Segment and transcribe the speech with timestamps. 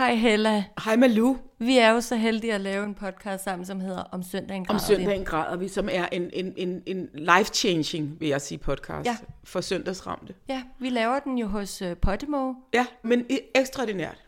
[0.00, 0.64] Hej Hella.
[0.84, 1.36] Hej Malu.
[1.58, 4.66] Vi er jo så heldige at lave en podcast sammen, som hedder Om søndagen Om
[4.66, 9.06] græder søndagen græder vi, som er en, en, en, en life-changing, vil jeg sige, podcast
[9.06, 9.16] Ja.
[9.44, 10.34] for søndagsramte.
[10.48, 12.54] Ja, vi laver den jo hos uh, Podimo.
[12.74, 14.24] Ja, men ekstraordinært,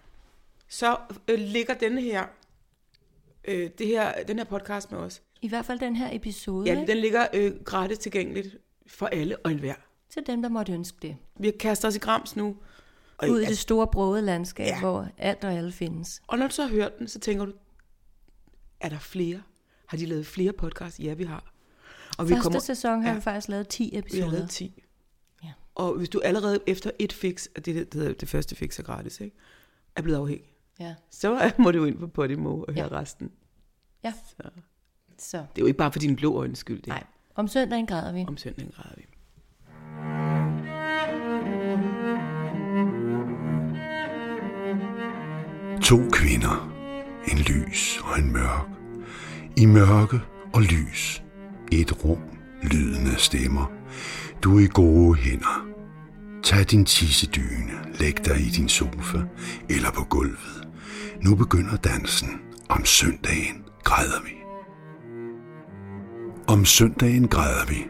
[0.68, 0.96] så
[1.28, 2.24] øh, ligger denne her,
[3.44, 5.22] øh, det her, den her podcast med os.
[5.42, 6.92] I hvert fald den her episode, Ja, ikke?
[6.92, 9.74] den ligger øh, gratis tilgængeligt for alle og enhver.
[10.10, 11.16] til dem, der måtte ønske det.
[11.38, 12.56] Vi kaster os i grams nu.
[13.18, 14.80] Og, Ud i det store brogede landskab, Ja.
[14.80, 16.22] hvor alt og alle findes.
[16.26, 17.52] og når du så har hørt den, så tænker du,
[18.80, 19.42] er der flere?
[19.86, 21.00] Har de lavet flere podcasts?
[21.00, 21.52] Ja, vi har.
[22.18, 23.14] Og Første kommer, sæson har ja.
[23.14, 24.30] vi faktisk lavet 10 Vi har episoder.
[24.32, 24.82] lavet 10.
[25.44, 25.52] Ja.
[25.74, 29.20] Og hvis du allerede efter et fix, og det, det, det, første fix er gratis,
[29.20, 29.36] ikke?
[29.96, 30.46] er blevet afhængig,
[30.80, 30.94] Ja.
[31.10, 33.00] så må du ind på Podimo og høre Ja.
[33.00, 33.30] resten.
[34.04, 34.12] ja.
[34.36, 34.50] Så.
[35.18, 37.04] Så, Det er jo ikke bare for dine blå øjnes skyld, det nej.
[37.34, 38.24] Om søndagen græder vi.
[38.28, 39.04] Om søndagen græder vi.
[45.82, 46.72] To kvinder.
[47.32, 48.68] En lys og en mørk.
[49.56, 50.20] I mørke
[50.52, 51.22] og lys.
[51.72, 52.18] Et rum.
[52.62, 53.70] Lydende stemmer.
[54.42, 55.66] Du er i gode hænder.
[56.42, 57.72] Tag din tissedyne.
[57.98, 59.18] Læg dig i din sofa
[59.70, 60.68] eller på gulvet.
[61.22, 62.28] Nu begynder dansen.
[62.68, 64.32] Om søndagen græder vi.
[66.48, 67.84] Om søndagen græder vi.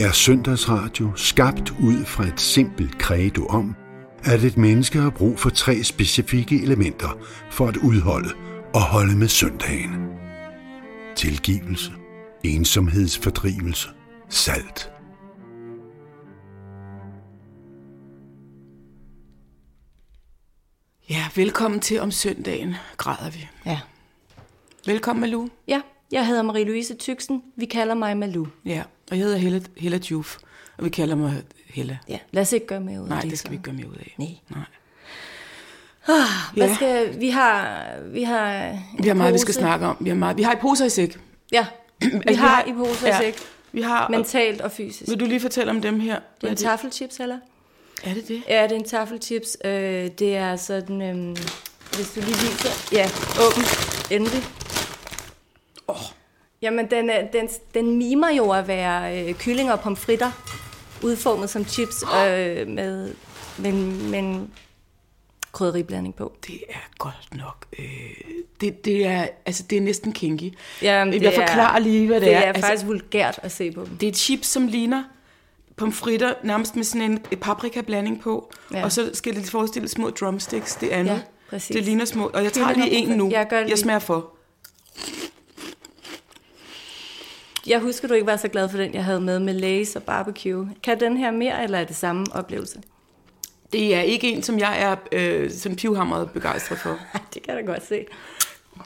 [0.00, 3.74] Er søndagsradio skabt ud fra et simpelt credo om,
[4.24, 7.18] at et menneske har brug for tre specifikke elementer
[7.50, 8.28] for at udholde
[8.74, 10.06] og holde med søndagen.
[11.16, 11.92] Tilgivelse,
[12.44, 13.88] ensomhedsfordrivelse,
[14.28, 14.90] salt.
[21.10, 23.48] Ja, velkommen til Om søndagen græder vi.
[23.66, 23.80] Ja.
[24.86, 25.48] Velkommen, Malu.
[25.68, 25.80] Ja,
[26.12, 27.42] jeg hedder Marie-Louise Tyksen.
[27.56, 28.46] Vi kalder mig Malu.
[28.64, 30.38] Ja, og jeg hedder Hella, Hella Juf,
[30.78, 31.42] og vi kalder mig
[31.74, 31.98] Hella.
[32.08, 33.30] Ja, lad os ikke gøre mere ud af Nej, det.
[33.30, 33.50] det skal så.
[33.50, 34.14] vi ikke gøre mere ud af.
[34.18, 34.28] Nej.
[34.48, 34.64] Nej.
[36.54, 36.74] Hvad Ja.
[36.74, 39.58] skal, vi har, vi har Vi har meget, vi skal pose.
[39.60, 39.96] snakke om.
[40.00, 41.18] Vi har, meget, vi har i poser i sæk.
[41.52, 41.66] Ja,
[42.02, 43.36] vi Altså, har i pose og sæk,
[43.72, 45.10] Vi har, mentalt og fysisk.
[45.10, 46.18] vil du lige fortælle om dem her?
[46.40, 47.38] Det er en taffelchips, eller?
[48.04, 48.42] Er det det?
[48.48, 49.56] Ja, det er en taffelchips.
[49.64, 49.70] Øh,
[50.18, 51.36] det er sådan, øhm,
[51.96, 52.88] hvis du lige viser.
[52.92, 53.08] Ja,
[53.46, 53.64] åben.
[54.10, 54.42] Endelig.
[55.88, 55.96] Åh.
[56.62, 60.30] Jamen, den, den, den mimer jo at være øh, kylling og pomfritter,
[61.02, 63.14] udformet som chips øh, med,
[63.58, 64.50] med, med en
[65.52, 66.32] krydderiblanding på.
[66.46, 67.66] Det er godt nok.
[67.78, 67.84] Øh,
[68.60, 70.52] det, det, er, altså, det er næsten kinky.
[70.82, 72.40] Jamen, jeg forklarer lige, hvad det, det er.
[72.40, 73.96] er Altså, faktisk vulgært at se på dem.
[73.96, 75.02] Det er chips, som ligner
[75.76, 78.52] pomfritter, nærmest med sådan en paprika-blanding på.
[78.74, 78.84] Ja.
[78.84, 81.12] Og så skal det forestille små drumsticks, det andet.
[81.12, 81.76] Ja, præcis.
[81.76, 82.30] Det ligner små.
[82.34, 83.30] Og jeg tager lige en nu.
[83.30, 84.30] Jeg det jeg smager for.
[87.66, 89.54] Jeg husker, du ikke var så glad for den, jeg havde med med
[89.84, 90.68] Lay's og barbecue.
[90.82, 92.82] Kan den her mere, eller er det samme oplevelse?
[93.72, 96.98] Det er ikke en, som jeg er øh, sådan pivhamret begejstret for.
[97.34, 98.04] Det kan jeg da godt se.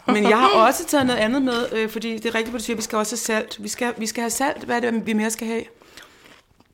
[0.07, 2.65] Men jeg har også taget noget andet med, øh, fordi det er rigtigt, hvad du
[2.65, 3.63] siger, vi skal også have salt.
[3.63, 4.65] Vi skal, vi skal have salt.
[4.65, 5.63] Hvad er det, vi mere skal have?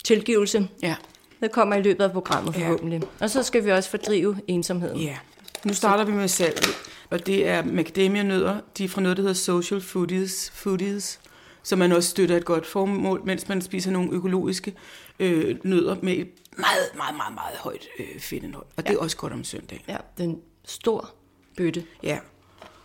[0.04, 0.68] Tilgivelse.
[0.82, 0.94] Ja.
[1.40, 2.60] Det kommer i løbet af programmet Ja.
[2.64, 3.02] forhåbentlig.
[3.20, 4.98] Og så skal vi også fordrive ensomheden.
[5.00, 5.16] Ja.
[5.64, 6.66] Nu starter vi med salt,
[7.10, 8.56] og det er macadamia-nødder.
[8.78, 11.19] De er fra noget, der hedder Social Foodies, foodies
[11.62, 14.74] som man også støtter et godt formål, mens man spiser nogle økologiske
[15.18, 18.66] øh, nødder med et meget, meget, meget, meget højt øh, fedtindhold.
[18.76, 19.82] Og det er også godt om søndagen.
[19.88, 21.10] Ja, den stor
[21.56, 21.84] bøtte.
[22.02, 22.18] Ja.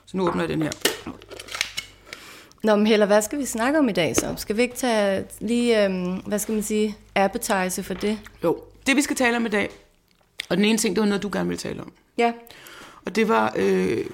[0.06, 0.72] Så nu åbner jeg den her.
[2.64, 4.34] Nå, men Hella, hvad skal vi snakke om i dag så?
[4.38, 8.20] Skal vi ikke tage lige, øhm, hvad skal man sige, appetize for det?
[8.44, 9.70] Jo, det vi skal tale om i dag,
[10.50, 11.94] og den ene ting, det var noget, du gerne ville tale om.
[12.18, 12.34] Ja.
[13.06, 14.06] Og det var øh,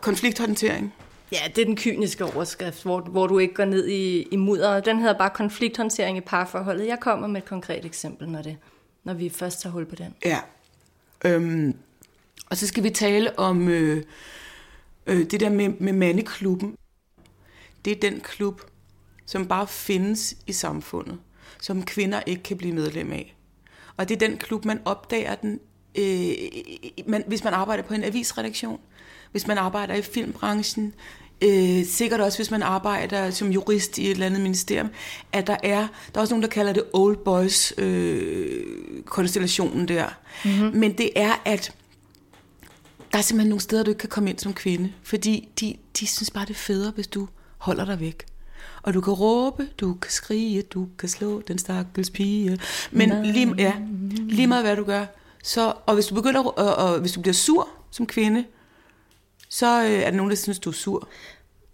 [0.00, 0.94] konflikthåndtering.
[1.34, 4.80] Ja, det er den kyniske overskrift, hvor, hvor du ikke går ned i, i mudder.
[4.80, 6.86] Den hedder bare konflikthåndtering i parforholdet.
[6.86, 8.56] Jeg kommer med et konkret eksempel, når, det,
[9.04, 10.14] når vi først tager hul på den.
[10.24, 10.38] Ja.
[11.24, 11.76] Øhm,
[12.50, 14.02] og så skal vi tale om øh,
[15.06, 16.76] øh, det der med, med mandeklubben.
[17.84, 18.60] Det er den klub,
[19.26, 21.18] som bare findes i samfundet,
[21.60, 23.36] som kvinder ikke kan blive medlem af.
[23.96, 25.60] Og det er den klub, man opdager den,
[25.98, 26.32] øh,
[27.06, 28.80] man, hvis man arbejder på en avisredaktion,
[29.30, 30.94] hvis man arbejder i filmbranchen,
[31.44, 34.90] øh, sikkert også hvis man arbejder som jurist i et eller andet ministerium,
[35.32, 38.62] at der er, der er også nogen, der kalder det old boys øh,
[39.04, 40.06] konstellationen der.
[40.44, 40.76] Mm-hmm.
[40.78, 41.72] Men det er, at
[43.12, 46.06] der er simpelthen nogle steder, du ikke kan komme ind som kvinde, fordi de, de
[46.06, 48.26] synes bare, det er federe, hvis du holder dig væk.
[48.82, 52.58] Og du kan råbe, du kan skrige, du kan slå den stakkels pige.
[52.90, 53.72] Men lige, ja,
[54.16, 55.06] lige meget hvad du gør.
[55.42, 58.44] Så, og hvis du begynder, og, og hvis du bliver sur som kvinde,
[59.48, 61.08] så øh, er der nogen, der synes, du er sur.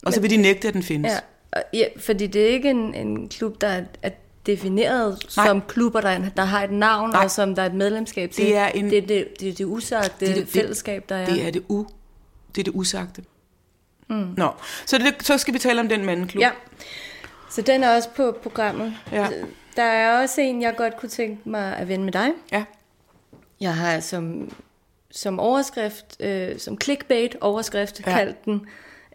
[0.06, 1.12] Og så vil de nægte, at den findes.
[1.56, 4.10] Ja, ja fordi det er ikke en, en klub, der er, er
[4.46, 5.46] defineret Nej.
[5.46, 7.24] Som klubber, der, der har et navn, Nej.
[7.24, 8.44] Og som der er et medlemskab til.
[8.46, 11.26] Det er en- det, det, det, er det usagte Det det, fællesskab, der er.
[11.26, 11.62] Det er det
[12.54, 13.22] Det er det usagte.
[14.08, 14.34] Mm.
[14.36, 14.50] Nå,
[14.86, 16.40] så, det, så skal vi tale om den mandeklub.
[16.40, 16.50] Ja,
[17.50, 18.94] så den er også på programmet.
[19.12, 19.26] Ja.
[19.76, 22.28] Der er også en, jeg godt kunne tænke mig at vende med dig.
[22.52, 22.64] ja.
[23.60, 24.52] Jeg har som,
[25.10, 28.10] som overskrift, øh, som clickbait overskrift, Ja.
[28.10, 28.16] ja.
[28.16, 28.66] kaldt den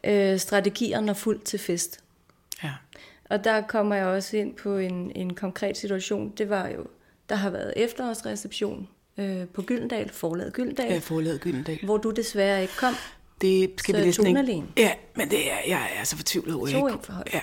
[0.06, 2.00] øh, strategier når fuldt til fest.
[2.64, 2.72] ja.
[3.30, 6.30] Og der kommer jeg også ind på en, en konkret situation.
[6.38, 6.86] Det var jo,
[7.30, 8.88] der har været efterårsreception
[9.18, 11.80] øh, på Gyldendal, forlaget Gyldendal, har forladet Gyldendal.
[11.84, 12.94] hvor du desværre ikke kom.
[13.42, 14.40] Det skal Så vi næsten ikke...
[14.40, 14.68] alene.
[14.78, 17.34] Ja, men det er, jeg er så fortvivlet over, To for højt.
[17.34, 17.42] Ja,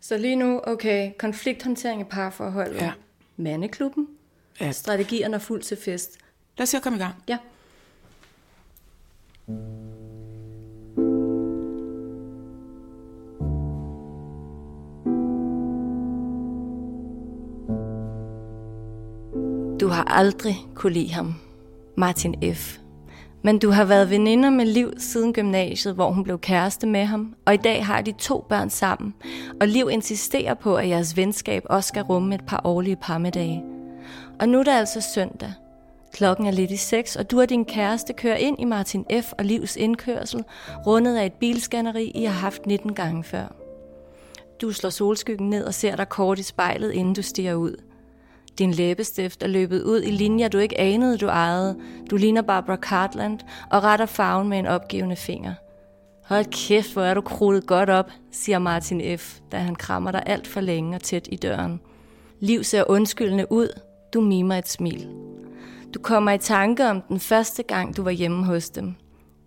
[0.00, 2.92] Så lige nu, okay, konflikthåndtering i parforholdet, Ja.
[3.36, 4.08] mandeklubben,
[4.60, 4.72] ja.
[4.72, 6.18] strategier når fuldt til fest.
[6.58, 7.14] Lad os se at komme i gang.
[7.28, 7.38] Ja.
[19.88, 21.34] Du har aldrig kunne lide ham,
[21.96, 22.78] Martin F.
[23.42, 27.34] Men du har været veninder med Liv siden gymnasiet, hvor hun blev kæreste med ham,
[27.46, 29.14] og i dag har de to børn sammen,
[29.60, 33.64] og Liv insisterer på, at jeres venskab også skal rumme et par årlige parmedage.
[34.40, 35.52] Og nu er det altså søndag.
[36.12, 39.32] Klokken er lidt i seks, og du og din kæreste kører ind i Martin F.
[39.38, 40.44] og Livs indkørsel,
[40.86, 43.54] rundet af et bilskanneri, I har haft 19 gange før.
[44.60, 47.87] Du slår solskyggen ned og ser dig kort i spejlet, inden du stiger ud.
[48.58, 51.76] Din læbestift er løbet ud i linjer, du ikke anede, du ejede.
[52.10, 53.38] Du ligner Barbara Cartland
[53.70, 55.54] og retter farven med en opgivende finger.
[56.24, 60.22] Hold kæft, hvor er du krullet godt op, siger Martin F., da han krammer dig
[60.26, 61.80] alt for længe og tæt i døren.
[62.40, 63.80] Liv ser undskyldende ud.
[64.14, 65.08] Du mimer et smil.
[65.94, 68.94] Du kommer i tanke om den første gang, du var hjemme hos dem.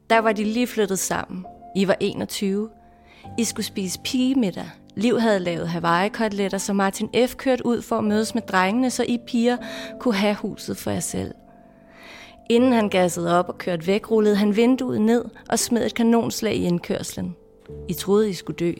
[0.10, 1.46] Der var de lige flyttet sammen.
[1.76, 2.70] I var 21.
[3.38, 4.70] I skulle spise pigemiddag.
[4.96, 7.36] Liv havde lavet Hawaii-koteletter, så Martin F.
[7.36, 9.58] kørte ud for at mødes med drengene, så I piger
[10.00, 11.34] kunne have huset for jer selv.
[12.50, 16.56] Inden han gassede op og kørte væk, rullede han vinduet ned og smed et kanonslag
[16.56, 17.36] i indkørslen.
[17.90, 18.74] I troede, I skulle dø.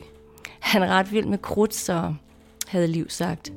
[0.60, 2.14] Han er ret vild med krudt, så
[2.66, 3.52] havde Liv sagt.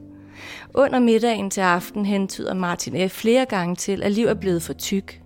[0.73, 3.11] Under middagen til aften hentyder Martin F.
[3.11, 5.21] flere gange til, at Liv er blevet for tyk.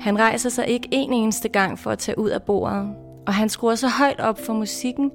[0.00, 2.94] Han rejser sig ikke en eneste gang for at tage ud af bordet,
[3.26, 5.10] og han skruer så højt op for musikken,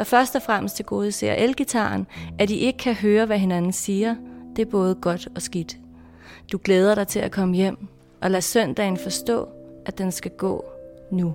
[0.00, 2.06] der først og fremmest til gode ser elgitaren,
[2.38, 4.14] at de ikke kan høre, hvad hinanden siger.
[4.56, 5.76] Det er både godt og skidt.
[6.52, 7.78] Du glæder dig til at komme hjem,
[8.20, 9.48] og lad søndagen forstå,
[9.86, 10.64] at den skal gå
[11.10, 11.34] nu.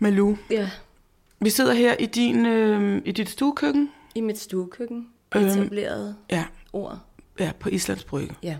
[0.00, 0.70] Malou, Ja,
[1.40, 3.90] vi sidder her i, din, øh, i dit stuekøkken.
[4.14, 5.08] i mit stuekøkken.
[5.36, 5.46] Øhm.
[5.46, 6.98] Etableret Ja, ord.
[7.40, 8.34] Ja, på Islands Brygge.
[8.42, 8.56] Ja.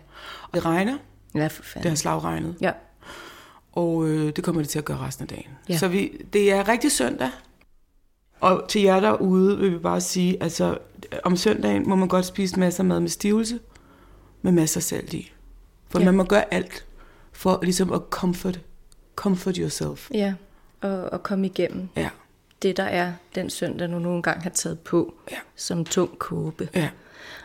[0.55, 0.99] Det regner.
[1.35, 1.88] Ja, for Det fanden.
[1.88, 2.56] har slagregnet.
[2.61, 2.73] Ja.
[3.73, 5.50] Og øh, det kommer det til at gøre resten af dagen.
[5.69, 5.77] Ja.
[5.79, 7.31] Så vi, det er rigtig søndag.
[8.41, 10.79] Og til jer derude vil vi bare sige, altså
[11.25, 13.61] om søndagen må man godt spise masser af mad med stivelse,
[14.43, 15.33] med masser af salt i.
[15.88, 16.05] For Ja.
[16.05, 16.85] man må gøre alt
[17.33, 18.61] for ligesom at comfort,
[19.17, 20.11] comfort yourself.
[20.15, 20.35] Ja,
[20.81, 22.09] og, og komme igennem Ja,
[22.62, 25.37] det, der er den søndag, du nogle gange har taget på Ja.
[25.56, 26.69] som tung kåbe.
[26.75, 26.88] ja,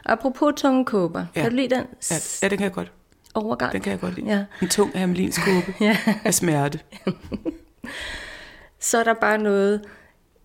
[0.06, 1.42] Apropos tunge kåber, Ja.
[1.42, 2.92] kan du lide den ja, ja, den kan jeg godt.
[3.34, 3.72] overgang?
[3.74, 4.28] Den kan jeg godt lide.
[4.28, 4.46] Ja.
[4.62, 5.98] En tung hermelinsk kåbe Ja.
[6.26, 6.80] af smerte.
[8.80, 9.82] Så er der bare noget,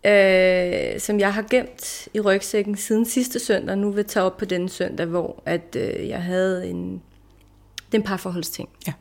[0.07, 4.37] øh, som jeg har gemt i rygsækken siden sidste søndag, nu vil jeg tage op
[4.37, 6.93] på denne søndag, hvor at, øh, jeg havde en,
[7.87, 8.69] det er en parforholdsting.
[8.87, 8.93] Ja.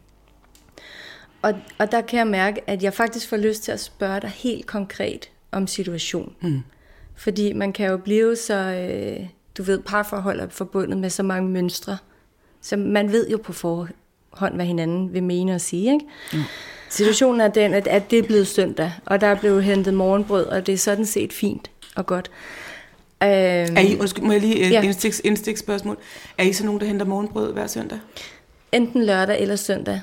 [1.41, 4.29] Og, og der kan jeg mærke, at jeg faktisk får lyst til at spørge dig
[4.29, 6.35] helt konkret om situationen.
[6.41, 6.61] Mm.
[7.15, 9.27] Fordi man kan jo blive så, øh,
[9.59, 11.97] du ved, parforhold er forbundet med så mange mønstre.
[12.61, 15.93] Så man ved jo på forhånd, hvad hinanden vil mene og sige.
[15.93, 16.05] Ikke?
[16.33, 16.39] Mm.
[16.89, 20.45] Situationen er den, at, at det er blevet søndag, og der er blevet hentet morgenbrød,
[20.45, 22.31] og det er sådan set fint og godt.
[23.23, 24.75] Øhm, Er I, undskyld, må jeg lige et Ja.
[24.75, 24.81] ja.
[24.81, 25.97] indstiks, indstiksspørgsmål?
[26.37, 27.99] Er I så nogen, der henter morgenbrød hver søndag?
[28.71, 30.01] enten lørdag eller søndag.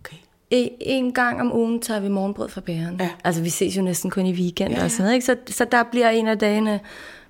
[0.00, 0.16] Okay.
[0.50, 2.96] En, en gang om ugen tager vi morgenbrød fra bæren.
[3.00, 3.10] Ja.
[3.24, 4.84] Altså, vi ses jo næsten kun i weekend ja, ja.
[4.84, 5.26] og sådan noget, ikke?
[5.26, 6.80] Så, så der bliver en af dagene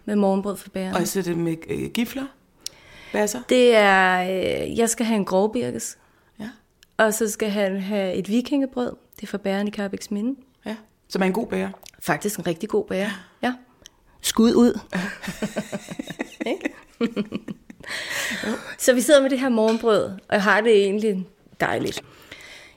[0.07, 0.95] med morgenbrød fra bæren.
[0.95, 2.27] Og så er det med øh, gifler?
[3.13, 3.41] Basser?
[3.49, 5.99] Det er, øh, jeg skal have en grovbirkes,
[6.41, 6.49] Ja.
[6.97, 8.93] og så skal han have et vikingebrød.
[9.17, 10.41] Det er fra bæren i Carbex Minde.
[10.67, 10.77] ja.
[11.09, 11.69] Som er en god bærer.
[12.01, 13.11] Faktisk en rigtig god bære.
[13.43, 13.55] Ja.
[14.21, 14.79] Skud ud.
[18.79, 21.27] Så vi sidder med det her morgenbrød, og jeg har det egentlig
[21.61, 22.03] dejligt.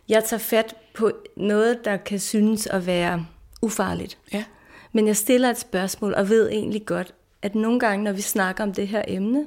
[0.09, 3.25] Jeg tager fat på noget, der kan synes at være
[3.61, 4.17] ufarligt.
[4.33, 4.43] Ja.
[4.93, 8.63] Men jeg stiller et spørgsmål, og ved egentlig godt, at nogle gange, når vi snakker
[8.63, 9.45] om det her emne,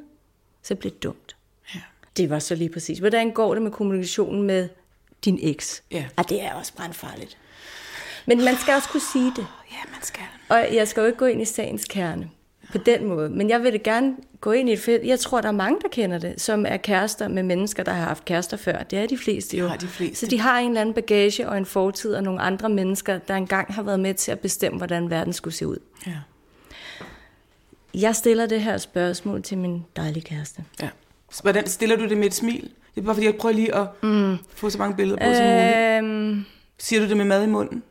[0.62, 1.36] så bliver det dumt.
[1.74, 1.80] Ja.
[2.16, 2.98] Det var så lige præcis.
[2.98, 4.68] Hvordan går det med kommunikationen med
[5.24, 5.82] din eks?
[5.90, 6.04] Ja.
[6.16, 7.38] Og det er også brandfarligt.
[8.26, 9.46] Men man skal også kunne sige det.
[9.70, 10.22] Ja, man skal.
[10.48, 12.30] Og jeg skal jo ikke gå ind i sagens kerne.
[12.72, 13.30] på den måde.
[13.30, 15.06] Men jeg vil gerne gå ind i et felt.
[15.06, 18.04] Jeg tror, der er mange, der kender det, som er kærester med mennesker, der har
[18.04, 18.82] haft kærester før.
[18.82, 19.64] Det er de fleste jo.
[19.64, 20.26] Det har de fleste.
[20.26, 23.34] Så de har en eller anden bagage og en fortid og nogle andre mennesker, der
[23.34, 25.78] engang har været med til at bestemme, hvordan verden skulle se ud.
[26.06, 26.12] Ja.
[27.94, 30.64] Jeg stiller det her spørgsmål til min dejlige kæreste.
[30.82, 30.88] ja.
[31.30, 32.70] Så Hvordan stiller du det med et smil?
[32.94, 34.36] Det er bare fordi, jeg prøver lige at mm.
[34.54, 35.76] få så mange billeder på som muligt.
[35.76, 36.44] Øhm,
[36.78, 37.82] Siger du det med mad i munden?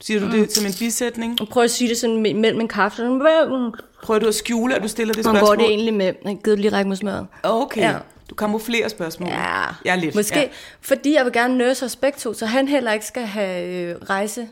[0.00, 1.38] Siger du det som en bisætning?
[1.50, 2.96] prøv at sige det sådan me- mellem en kaffe.
[2.96, 3.72] Sådan,
[4.02, 5.48] Prøver du at skjule, at du stiller det spørgsmål?
[5.48, 6.12] går det egentlig med?
[6.24, 7.26] Jeg gider lige række mod smøret.
[7.42, 7.80] Okay.
[7.80, 7.96] Ja.
[8.30, 9.28] Du kamuflerer spørgsmål.
[9.28, 10.14] Ja, ja lidt.
[10.14, 10.48] Måske, Ja.
[10.80, 13.96] fordi jeg vil gerne nurse os begge to, så han heller ikke skal have øh,
[14.10, 14.48] rejse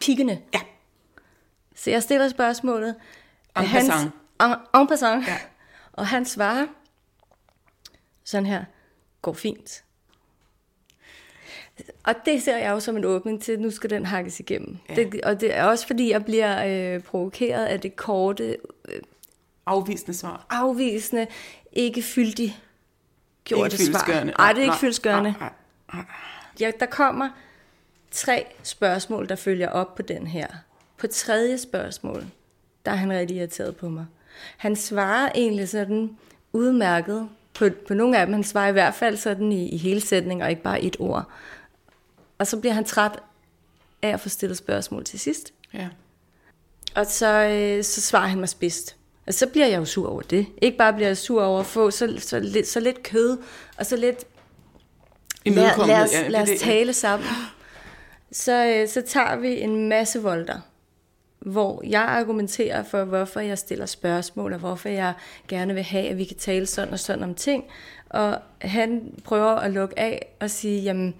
[0.00, 0.38] pikkene.
[0.54, 0.60] Ja.
[1.76, 2.94] Så jeg stiller spørgsmålet.
[3.58, 4.10] En Hans- passant.
[4.40, 5.26] En, en passant.
[5.26, 5.38] Ja.
[5.92, 6.66] Og han svarer
[8.24, 8.64] sådan her,
[9.22, 9.84] går fint.
[12.04, 14.78] Og det ser jeg jo som en åbning til, at nu skal den hakkes igennem.
[14.88, 14.94] Ja.
[14.94, 18.56] Det, og det er også fordi, jeg bliver øh, provokeret af det korte,
[19.66, 20.46] Afvisende svar.
[20.50, 21.26] afvisende,
[21.72, 22.60] ikke fyldig
[23.44, 24.24] gjorte Ikke svar.
[24.24, 24.76] Nej, det er ikke
[25.22, 26.04] nej.
[26.60, 27.28] Ja, der kommer
[28.10, 30.46] tre spørgsmål, der følger op på den her.
[30.96, 32.24] På tredje spørgsmål,
[32.84, 34.06] der er han rigtig irriteret på mig.
[34.56, 36.16] Han svarer egentlig sådan
[36.52, 38.32] udmærket på, på nogle af dem.
[38.32, 41.30] Han svarer i hvert fald sådan i, i hele sætningen, og ikke bare et ord.
[42.38, 43.18] Og så bliver han træt
[44.02, 45.52] af at få stillet spørgsmål til sidst.
[45.74, 45.88] Ja.
[46.94, 48.96] Og så, øh, så svarer han mig spidst.
[49.26, 50.46] Og så bliver jeg jo sur over det.
[50.62, 53.38] Ikke bare bliver jeg sur over at få så, så, lidt, så lidt kød,
[53.78, 54.24] og så lidt
[55.44, 57.28] lad, lad, os, Ja, lad os tale sammen.
[58.32, 60.60] Så, øh, så tager vi en masse volter,
[61.40, 65.14] hvor jeg argumenterer for, hvorfor jeg stiller spørgsmål, og hvorfor jeg
[65.48, 67.64] gerne vil have, at vi kan tale sådan og sådan om ting.
[68.10, 71.14] Og han prøver at lukke af og sige, jamen,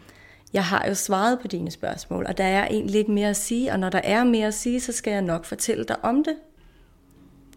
[0.53, 3.73] jeg har jo svaret på dine spørgsmål, og der er egentlig ikke mere at sige,
[3.73, 6.35] og når der er mere at sige, så skal jeg nok fortælle dig om det.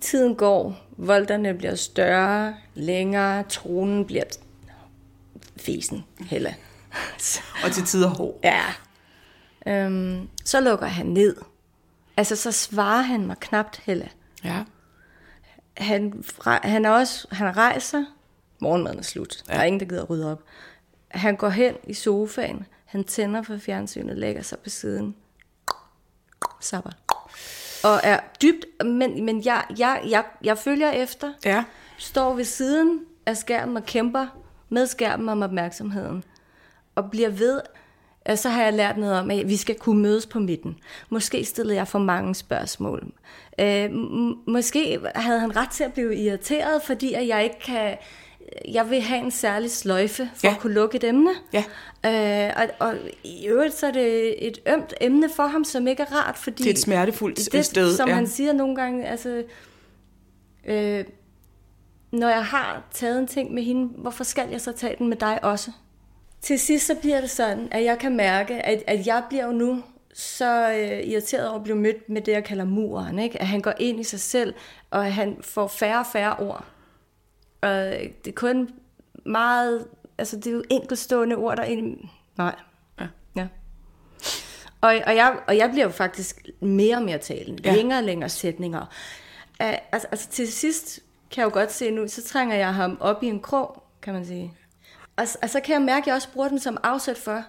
[0.01, 4.23] Tiden går, volterne bliver større, længere, tronen bliver
[5.57, 6.53] fesen, Hella.
[7.63, 8.39] Og til tider hård.
[8.43, 8.61] Ja.
[9.67, 11.35] Øhm, så lukker han ned.
[12.17, 14.07] Altså, så svarer han mig knapt, Hella.
[14.43, 14.63] Ja.
[15.77, 18.05] Han, han er også, han rejser,
[18.59, 19.43] morgenmaden er slut.
[19.47, 19.53] Ja.
[19.53, 20.43] Der er ingen, der gider at rydde op.
[21.11, 25.15] Han går hen i sofaen, han tænder for fjernsynet, lægger sig på siden,
[26.59, 26.91] sapper.
[27.83, 31.63] Og er dybt, men, men jeg, jeg, jeg, jeg følger efter, Ja.
[31.97, 34.27] står ved siden af skærmen og kæmper
[34.69, 36.23] med skærmen om opmærksomheden.
[36.95, 37.61] Og bliver ved,
[38.35, 40.75] så har jeg lært noget om, at vi skal kunne mødes på midten.
[41.09, 43.11] Måske stillede jeg for mange spørgsmål.
[43.59, 43.91] Øh,
[44.47, 47.97] måske havde han ret til at blive irriteret, fordi at jeg ikke kan...
[48.73, 50.53] Jeg vil have en særlig sløjfe for Ja.
[50.53, 51.29] at kunne lukke et emne.
[51.53, 51.63] Ja.
[52.05, 56.03] Øh, og, og i øvrigt så er det et ømt emne for ham, som ikke
[56.03, 56.63] er rart, fordi...
[56.63, 58.15] Det er et smertefuldt det, sted, Som ja.
[58.15, 59.43] han siger nogle gange, altså...
[60.65, 61.03] Øh,
[62.11, 65.17] når jeg har taget en ting med hende, hvorfor skal jeg så tage den med
[65.17, 65.71] dig også?
[66.43, 69.51] Til sidst så bliver det sådan, at jeg kan mærke, at, at jeg bliver jo
[69.51, 69.83] nu
[70.13, 73.19] så øh, irriteret over at blive mødt med det, jeg kalder muren.
[73.19, 73.41] Ikke?
[73.41, 74.53] At han går ind i sig selv,
[74.91, 76.65] og at han får færre og færre ord.
[77.61, 77.69] Og
[78.25, 78.69] det er kun
[79.25, 79.87] meget...
[80.17, 81.97] Altså, det er jo enkeltstående ord, der ind...
[82.37, 82.55] Nej.
[82.99, 83.07] Ja.
[83.35, 83.47] ja.
[84.81, 87.61] Og, og, jeg, og jeg bliver jo faktisk mere og mere talende.
[87.65, 87.75] Ja.
[87.75, 88.85] Længere og længere sætninger.
[89.59, 90.99] Altså, altså til sidst
[91.31, 94.13] kan jeg jo godt se nu, så trænger jeg ham op i en krog, kan
[94.13, 94.53] man sige.
[95.15, 97.43] Og, og så kan jeg mærke, at jeg også bruger den som afsæt for,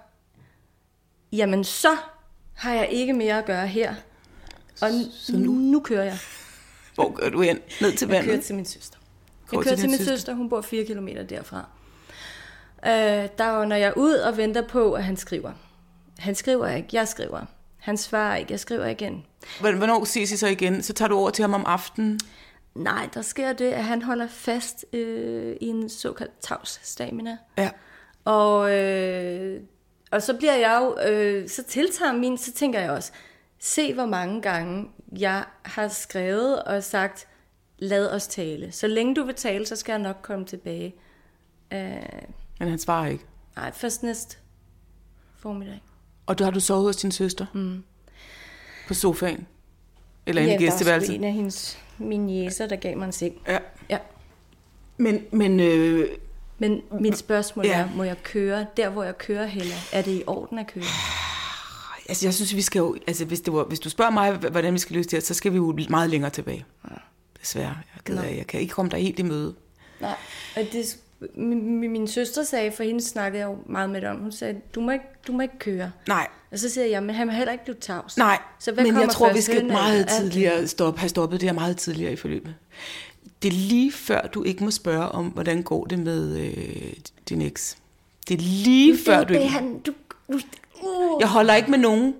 [1.32, 1.96] jamen så
[2.54, 3.94] har jeg ikke mere at gøre her.
[4.82, 6.18] Og så nu, nu kører jeg.
[6.94, 7.58] Hvor gør du hen?
[7.80, 8.46] Ned til Jeg kører vandet?
[8.46, 8.98] til min søster.
[9.48, 10.12] Går Jeg kører til min søster?
[10.16, 11.68] søster, hun bor 4 km derfra.
[12.86, 15.52] Øh, der ånder jeg ud og venter på, at han skriver.
[16.18, 17.40] Han skriver ikke, jeg skriver.
[17.78, 19.24] Han svarer ikke, jeg skriver igen.
[19.60, 20.82] Hvorn- Hvornår ses I så igen?
[20.82, 22.20] Så tager du over til ham om aftenen?
[22.74, 27.38] Nej, der sker det, at han holder fast øh, i en såkaldt tavs stamina.
[27.58, 27.70] Ja.
[28.24, 29.60] Og, øh,
[30.10, 33.12] og så bliver jeg jo, øh, så tiltager min, så tænker jeg også,
[33.58, 34.88] se hvor mange gange
[35.18, 37.28] jeg har skrevet og sagt,
[37.78, 38.72] lad os tale.
[38.72, 40.94] Så længe du vil tale, så skal jeg nok komme tilbage.
[41.72, 41.78] Øh,
[42.60, 43.24] Men han svarer ikke.
[43.56, 44.36] nej, først næste
[45.38, 45.82] formiddag.
[46.26, 47.46] Og du har du sovet hos din søster?
[47.54, 47.84] Mm.
[48.88, 49.46] På sofaen?
[50.26, 51.14] Eller inde i der var sgu gæsteværelset?
[51.14, 53.34] en af hendes, mine jæser, der gav mig en seng.
[53.48, 53.58] Ja.
[53.90, 53.98] Ja.
[54.96, 56.08] Men, men øh,
[56.58, 57.78] Men mit spørgsmål Ja.
[57.80, 59.74] er, må jeg køre der, hvor jeg kører, Hella?
[59.92, 60.84] Er det i orden at køre?
[62.08, 62.96] altså, jeg synes, vi skal jo...
[63.06, 65.34] Altså, hvis, det var, hvis du spørger mig, hvordan vi skal løse det her, så
[65.34, 66.64] skal vi jo meget længere tilbage.
[67.40, 67.66] Desværre.
[67.66, 69.54] Jeg, er ked af, jeg kan ikke komme dig helt i møde.
[70.00, 70.14] Nej,
[70.56, 70.96] og det,
[71.34, 74.60] min, min, søster sagde, for hende snakkede jeg jo meget med det om, hun sagde,
[74.74, 75.92] du må ikke, du må ikke køre.
[76.08, 78.16] Nej, Og så siger jeg, men han må heller ikke blive tavs.
[78.18, 78.38] nej.
[78.58, 80.12] Så hvad men jeg tror, vi skal meget det?
[80.20, 82.54] tidligere stoppe, have stoppet det her meget tidligere i forløbet.
[83.42, 86.92] Det er lige før, du ikke må spørge om, hvordan går det med øh,
[87.28, 87.76] din eks.
[88.28, 89.52] Det er lige Det er før, jo du det, ikke...
[89.52, 89.92] han, du,
[90.32, 90.38] du,
[90.82, 91.20] uh.
[91.20, 92.14] Jeg holder ikke med nogen.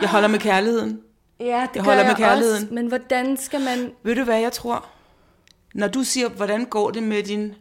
[0.00, 1.00] Jeg holder med kærligheden.
[1.40, 2.62] Ja, det Jeg gør holder med jeg kærligheden.
[2.62, 3.90] Også, men hvordan skal man...
[4.02, 4.86] Ved du hvad jeg tror?
[5.74, 7.54] Når du siger, hvordan går det med din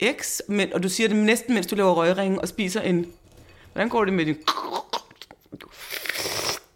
[0.00, 3.06] eks, men, og du siger det næsten, mens du laver røgringen og spiser en...
[3.72, 4.36] Hvordan går det med din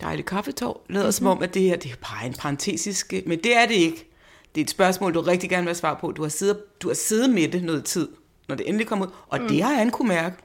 [0.00, 0.84] dejlig kaffetår?
[0.88, 1.12] Lader mm-hmm.
[1.12, 3.12] som om, at det her det er bare en parentesisk...
[3.26, 4.08] Men det er det ikke.
[4.54, 6.12] Det er et spørgsmål, du rigtig gerne vil have svar på.
[6.12, 8.08] Du har siddet, du har siddet med det noget tid,
[8.48, 9.10] når det endelig kommer ud.
[9.28, 9.48] Og mm.
[9.48, 10.36] det har han kunne mærke.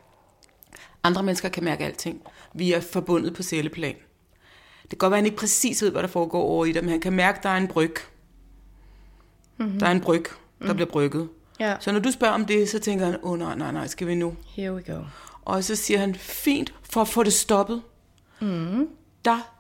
[1.04, 2.22] Andre mennesker kan mærke alting.
[2.54, 3.96] Vi er forbundet på celleplan.
[4.82, 6.84] Det kan godt være, at han ikke præcis ved, hvad der foregår over i dig,
[6.84, 7.96] men han kan mærke, at der er en bryg.
[9.58, 9.80] Mm-hmm.
[9.80, 10.26] Der er en bryg,
[10.62, 10.76] der mm.
[10.76, 11.30] bliver brygget.
[11.60, 11.76] Ja.
[11.80, 14.08] Så når du spørger om det, så tænker han, åh oh, nej, nej, nej, skal
[14.08, 14.36] vi nu?
[14.56, 15.02] Here we go.
[15.42, 17.82] Og så siger han, fint, for at få det stoppet.
[18.42, 18.88] Mm.
[19.26, 19.52] Der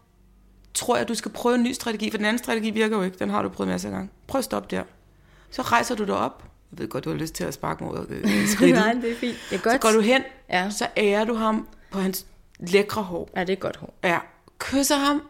[0.74, 3.18] tror jeg, du skal prøve en ny strategi, for den anden strategi virker jo ikke.
[3.20, 4.10] Den har du prøvet masser af gange.
[4.28, 4.84] Prøv at stoppe der.
[5.52, 6.44] Så rejser du dig op.
[6.72, 8.76] Jeg ved godt, du har lyst til at sparke mod øh, skridtet.
[8.80, 9.36] Nej, det er fint.
[9.50, 9.74] Det er godt.
[9.74, 10.70] så går du hen, Ja.
[10.70, 12.26] så ærer du ham på hans
[12.60, 13.30] lækre hår.
[13.36, 13.94] Ja, det er godt hår.
[14.04, 14.20] Ja,
[14.60, 15.22] kysser ham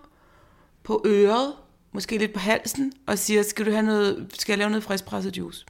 [0.84, 1.54] på øret,
[1.92, 5.38] måske lidt på halsen, og siger, skal du have noget, skal jeg lave noget friskpresset
[5.38, 5.66] juice?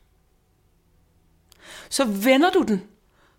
[1.90, 2.84] Så vender du den,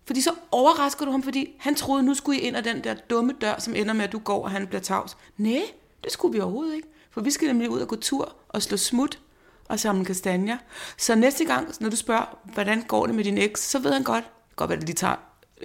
[0.05, 2.93] fordi så overrasker du ham, fordi han troede, nu skulle I ind ad den der
[2.93, 5.17] dumme dør, som ender med, at du går, og han bliver tavs.
[5.37, 5.61] Nej,
[6.03, 6.87] det skulle vi overhovedet ikke.
[7.11, 9.19] For vi skal nemlig ud og gå tur og slå smut
[9.65, 10.57] og samle kastanjer.
[10.97, 14.03] Så næste gang, når du spørger, hvordan går det med din eks, så ved han
[14.03, 14.23] godt,
[14.55, 15.15] godt være, at det lige tager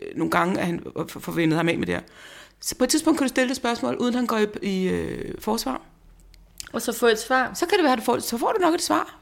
[0.02, 0.80] øh, nogle gange, at han
[1.34, 2.02] vendet ham af med det her.
[2.60, 5.34] Så på et tidspunkt kan du stille det spørgsmål, uden han går i, i øh,
[5.38, 5.80] forsvar.
[6.72, 7.54] Og så få et svar.
[7.54, 9.18] Så kan det være, at du får, så får du nok et svar.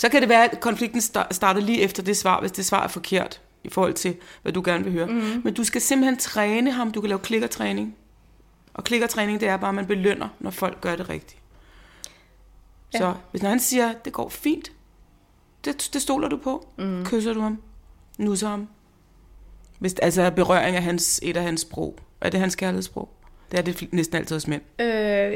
[0.00, 2.84] Så kan det være, at konflikten sta- starter lige efter det svar, hvis det svar
[2.84, 5.06] er forkert i forhold til, hvad du gerne vil høre.
[5.06, 5.40] Mm.
[5.44, 6.90] Men du skal simpelthen træne ham.
[6.92, 7.96] Du kan lave klikkertræning.
[8.74, 11.40] Og klikkertræning, det er bare, at man belønner, når folk gør det rigtigt.
[12.94, 12.98] Ja.
[12.98, 14.72] Så hvis når han siger, det går fint,
[15.64, 16.68] det, det stoler du på.
[16.78, 17.04] Mm.
[17.04, 17.62] Kysser du ham.
[18.18, 18.68] Nusser ham.
[19.78, 21.96] Hvis, altså berøring af hans, et af hans sprog.
[22.20, 23.08] Er det hans kærlighedssprog?
[23.50, 24.62] Det er det næsten altid hos mænd.
[24.78, 24.86] Øh,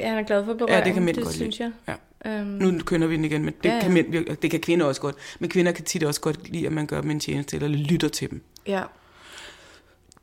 [0.05, 0.79] han er glad for berøring.
[0.79, 1.73] Ja, det kan mænd det godt synes lide.
[1.87, 1.95] jeg.
[1.95, 2.14] Ja.
[2.27, 3.79] Øhm, Nu kønner vi den igen, men det, Ja, ja, ja.
[3.95, 4.03] ja.
[4.03, 5.17] Kan mænd, det kan kvinder også godt.
[5.39, 8.09] Men kvinder kan tit også godt lide, at man gør dem en tjeneste, eller lytter
[8.09, 8.43] til dem.
[8.67, 8.83] ja.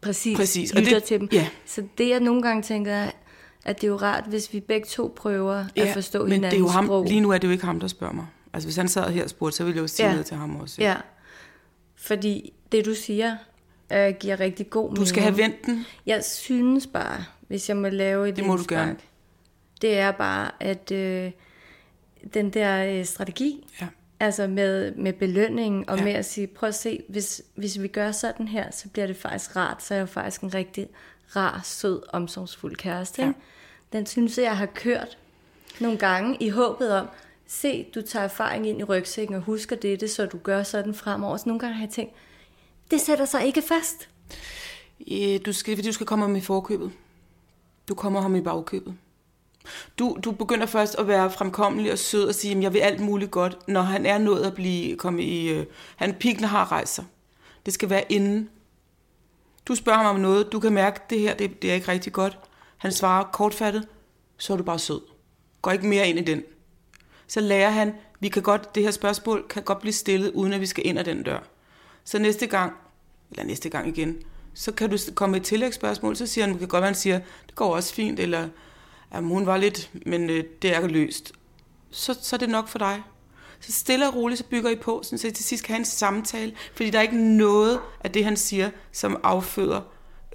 [0.01, 0.37] Præcis.
[0.37, 1.29] Præcis, og Lytter det- til dem.
[1.31, 1.47] ja.
[1.65, 3.11] Så det, jeg nogle gange tænker, er,
[3.65, 6.35] at det er jo rart, hvis vi begge to prøver at forstå men det er
[6.35, 7.05] hinandens jo ham, sprog.
[7.05, 8.25] lige nu er det jo ikke ham, der spørger mig.
[8.53, 10.09] Altså hvis han sad her og spurgte, så ville jeg jo sige Ja.
[10.09, 10.13] ja.
[10.15, 10.81] noget til ham også.
[10.81, 10.95] Ja.
[11.95, 13.35] Fordi det, du siger,
[13.93, 14.97] øh, giver rigtig god mening.
[14.97, 15.85] Du skal have vendt den.
[16.05, 18.97] Jeg synes bare, hvis jeg må lave et Det må du indspark, gerne.
[19.81, 21.31] det er bare, at øh,
[22.33, 23.87] den der øh, strategi, Ja.
[24.19, 26.03] altså med, med belønningen, og ja.
[26.03, 29.17] Med at sige, prøv at se, hvis, hvis vi gør sådan her, så bliver det
[29.17, 30.87] faktisk rart, så er jeg faktisk en rigtig
[31.35, 33.21] rar, sød, omsorgsfuld kæreste.
[33.21, 33.27] Ja.
[33.27, 33.33] Ja.
[33.93, 35.17] Den synes jeg, jeg har kørt
[35.79, 37.07] nogle gange i håbet om,
[37.47, 41.37] se, du tager erfaring ind i rygsækken og husker dette, så du gør sådan fremover.
[41.37, 42.13] Så nogle gange har jeg tænkt,
[42.91, 44.09] det sætter sig ikke fast.
[45.11, 46.91] Øh, Du skal, du skal komme ham i forkøbet.
[47.87, 48.95] Du kommer ham i bagkøbet.
[49.99, 52.99] Du, du begynder først at være fremkommelig og sød og sige, at jeg vil alt
[52.99, 55.49] muligt godt, når han er nået at blive komme i...
[55.49, 57.03] Øh, han pikner har rejser.
[57.65, 58.49] Det skal være inden.
[59.67, 61.87] Du spørger ham om noget, du kan mærke, at det her det, det er ikke
[61.87, 62.39] rigtig godt.
[62.77, 63.87] Han svarer kortfattet,
[64.37, 65.01] så er du bare sød.
[65.61, 66.43] Gå ikke mere ind i den.
[67.27, 70.61] Så lærer han, vi kan godt, det her spørgsmål kan godt blive stillet, uden at
[70.61, 71.39] vi skal ind ad den dør.
[72.03, 72.73] Så næste gang,
[73.31, 74.17] eller næste gang igen,
[74.53, 76.95] så kan du komme med et tillægsspørgsmål, så siger han, det kan godt være, han
[76.95, 78.47] siger, det går også fint, eller
[79.13, 81.33] jamen, hun var lidt, men øh, det er løst.
[81.91, 83.01] Så, så er det nok for dig.
[83.59, 85.79] Så stille og roligt, så bygger I på, sådan, så I til sidst kan have
[85.79, 89.81] en samtale, fordi der er ikke noget af det, han siger, som afføder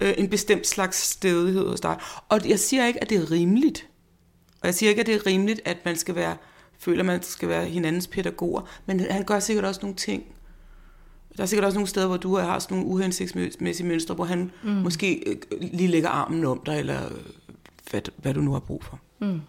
[0.01, 1.97] øh, en bestemt slags stædighed hos dig.
[2.29, 3.87] Og jeg siger ikke, at det er rimeligt.
[4.61, 6.37] Og jeg siger ikke, at det er rimeligt, at man skal være,
[6.79, 10.23] føler, at man skal være hinandens pædagoger, men han gør sikkert også nogle ting,
[11.37, 14.51] der er sikkert også nogle steder, hvor du har sådan nogle uhensigtsmæssige mønstre, hvor han
[14.63, 14.69] mm.
[14.69, 17.01] måske øh, lige lægger armen om dig, eller
[17.89, 18.99] hvad, hvad du nu har brug for.
[19.19, 19.41] Mm.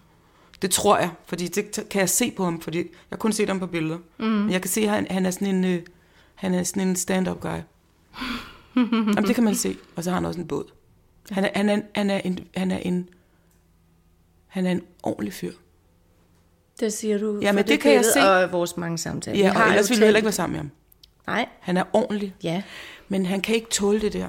[0.62, 3.48] Det tror jeg, fordi det kan jeg se på ham, fordi jeg har kun set
[3.48, 3.98] ham på billeder.
[4.18, 4.24] Mm.
[4.24, 5.82] Men jeg kan se, at han, han er sådan en, øh,
[6.34, 7.48] han er sådan en stand-up guy.
[8.76, 9.76] Jamen, det kan man se.
[9.96, 10.64] Og så har han også en båd.
[11.30, 13.08] Han er, han er, han er, en, han er en,
[14.46, 15.52] han er en ordentlig fyr.
[16.80, 18.20] Det siger du Jamen, for det kan jeg se.
[18.20, 19.38] Og vores mange samtaler.
[19.38, 20.70] Ja, Vi og har ellers ville du heller ikke være sammen med ham.
[21.26, 22.62] Nej, Han er ordentlig, ja.
[23.08, 24.28] men han kan ikke tåle det der.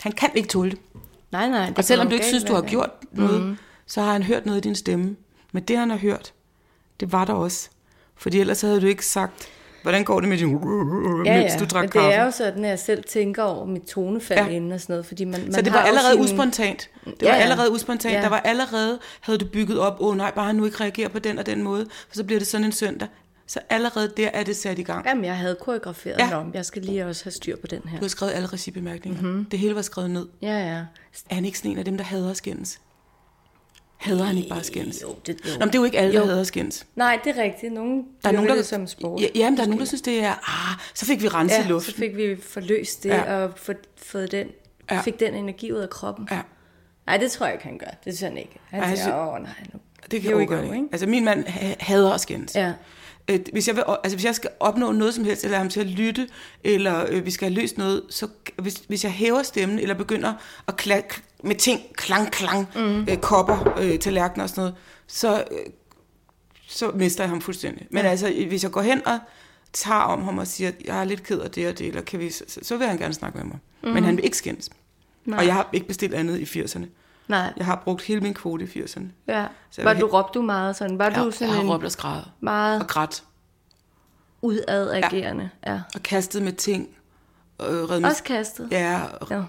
[0.00, 0.78] Han kan ikke tåle det.
[1.32, 1.66] Nej, nej.
[1.68, 3.56] Det Og selvom du ikke synes, du har gjort noget, mm.
[3.86, 5.16] så har han hørt noget i din stemme.
[5.52, 6.32] Men det, han har hørt,
[7.00, 7.68] det var der også.
[8.16, 9.48] Fordi ellers havde du ikke sagt,
[9.82, 10.50] Hvordan går det med din...
[11.26, 11.56] Ja, ja.
[11.60, 12.08] du drak Men kaffe?
[12.08, 14.46] det er jo sådan, at jeg selv tænker over mit tonefald Ja.
[14.56, 16.90] inden og sådan noget, fordi man, man Så det var allerede sine- uspontant.
[17.04, 18.14] Det Ja, var allerede uspontant.
[18.14, 18.20] Ja.
[18.22, 21.08] Der var allerede, havde du bygget op, åh oh, nej, bare han nu ikke reagerer
[21.08, 23.08] på den og den måde, for så bliver det sådan en søndag.
[23.48, 25.06] Så allerede der er det sat i gang.
[25.06, 26.36] Jamen, jeg havde koreograferet Ja.
[26.36, 26.50] om.
[26.54, 27.98] Jeg skal lige også have styr på den her.
[27.98, 29.20] Du har skrevet alle regibemærkninger.
[29.20, 29.30] Mhm.
[29.30, 29.44] Mm-hmm.
[29.44, 30.26] Det hele var skrevet ned.
[30.42, 30.84] Ja, ja.
[31.30, 32.80] Er han ikke sådan en af dem, der hader skændes?
[33.96, 35.02] Hader han ikke bare skændes?
[35.02, 35.50] Jo, det, jo.
[35.52, 36.26] Nå, men det er jo ikke alle, der Jo.
[36.26, 36.86] hader skændes.
[36.96, 37.72] Nej, det er rigtigt.
[37.72, 39.20] Nogle Der er nogen, der, som sport.
[39.22, 41.58] Ja, ja, men der er nogen, der synes, det er, ah, så fik vi renset
[41.58, 41.92] ja, luften.
[41.92, 43.34] så fik vi forløst det, Ja.
[43.36, 44.46] og få, fået den,
[44.90, 45.00] Ja.
[45.00, 46.28] fik den energi ud af kroppen.
[46.30, 46.40] Ja,
[47.06, 47.86] Nej, det tror jeg ikke, han gør.
[47.86, 48.58] Det synes han ikke.
[48.70, 49.80] Han han siger, åh nej, nu.
[50.10, 50.74] det kan Jo, jeg jo, ikke.
[50.74, 50.88] ikke?
[50.92, 52.54] Altså, min mand ha- hader at skændes.
[52.56, 52.72] Ja.
[53.30, 55.80] Øh, hvis, jeg vil, altså, hvis jeg skal opnå noget som helst, eller ham til
[55.80, 56.28] at lytte,
[56.64, 60.32] eller øh, vi skal have løst noget, så hvis, hvis jeg hæver stemmen, eller begynder
[60.68, 63.00] at klakke med ting, klang, klang, mm.
[63.10, 64.74] øh, kopper, øh, tallerkener og sådan noget,
[65.06, 65.58] så, øh,
[66.66, 67.86] så mister jeg ham fuldstændig.
[67.90, 68.10] Men ja.
[68.10, 69.18] altså, hvis jeg går hen og
[69.72, 72.20] tager om ham og siger, jeg er lidt ked af det og det, eller kan
[72.20, 73.58] vi, så, så vil han gerne snakke med mig.
[73.82, 73.88] Mm.
[73.88, 74.70] Men han vil ikke skændes.
[75.24, 75.38] Nej.
[75.38, 76.86] Og jeg har ikke bestilt andet i 80'erne.
[77.28, 79.02] Nej, Jeg har brugt hele min kvote i 80'erne.
[79.28, 79.46] ja.
[79.70, 80.98] Så jeg Var vil du råbte du meget sådan?
[80.98, 83.24] Var Jeg, du jeg sådan har en råbt og skrevet meget og grædt
[84.42, 85.50] udadagerende?
[85.66, 85.72] Ja.
[85.72, 85.80] ja.
[85.94, 86.88] og kastet med ting.
[87.60, 88.68] Øh, reddet med Også kastet?
[88.70, 89.42] Ja, og Ja.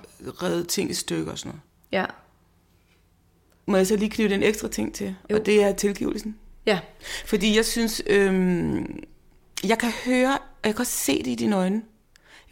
[0.44, 1.62] redde ting i stykker og sådan noget.
[1.92, 2.06] Ja.
[3.66, 5.36] Må jeg så lige knytte en ekstra ting til, Jo.
[5.36, 6.38] og det er tilgivelsen.
[6.66, 6.80] Ja.
[7.26, 9.04] Fordi jeg synes, øhm,
[9.64, 11.76] jeg kan høre, og jeg kan også se det i dine øjne.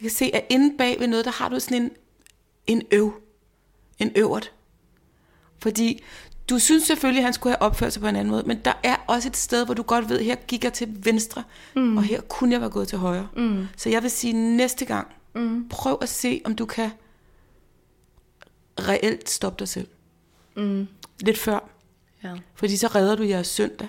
[0.02, 1.90] kan se, at inde bag ved noget, der har du sådan en,
[2.66, 3.12] en øv.
[3.98, 4.52] En øvert.
[5.58, 6.02] Fordi
[6.50, 8.72] du synes selvfølgelig, at han skulle have opført sig på en anden måde, men der
[8.82, 11.42] er også et sted, hvor du godt ved, her gik jeg til venstre,
[11.76, 11.96] mm.
[11.96, 13.28] og her kunne jeg være gået til højre.
[13.36, 13.66] Mm.
[13.76, 15.68] Så jeg vil sige næste gang, mm.
[15.68, 16.90] prøv at se, om du kan
[18.80, 19.88] reelt stoppe dig selv.
[20.56, 20.88] Mm.
[21.20, 21.68] Lidt før.
[22.24, 22.34] Ja.
[22.54, 23.88] Fordi så redder du jeres søndag.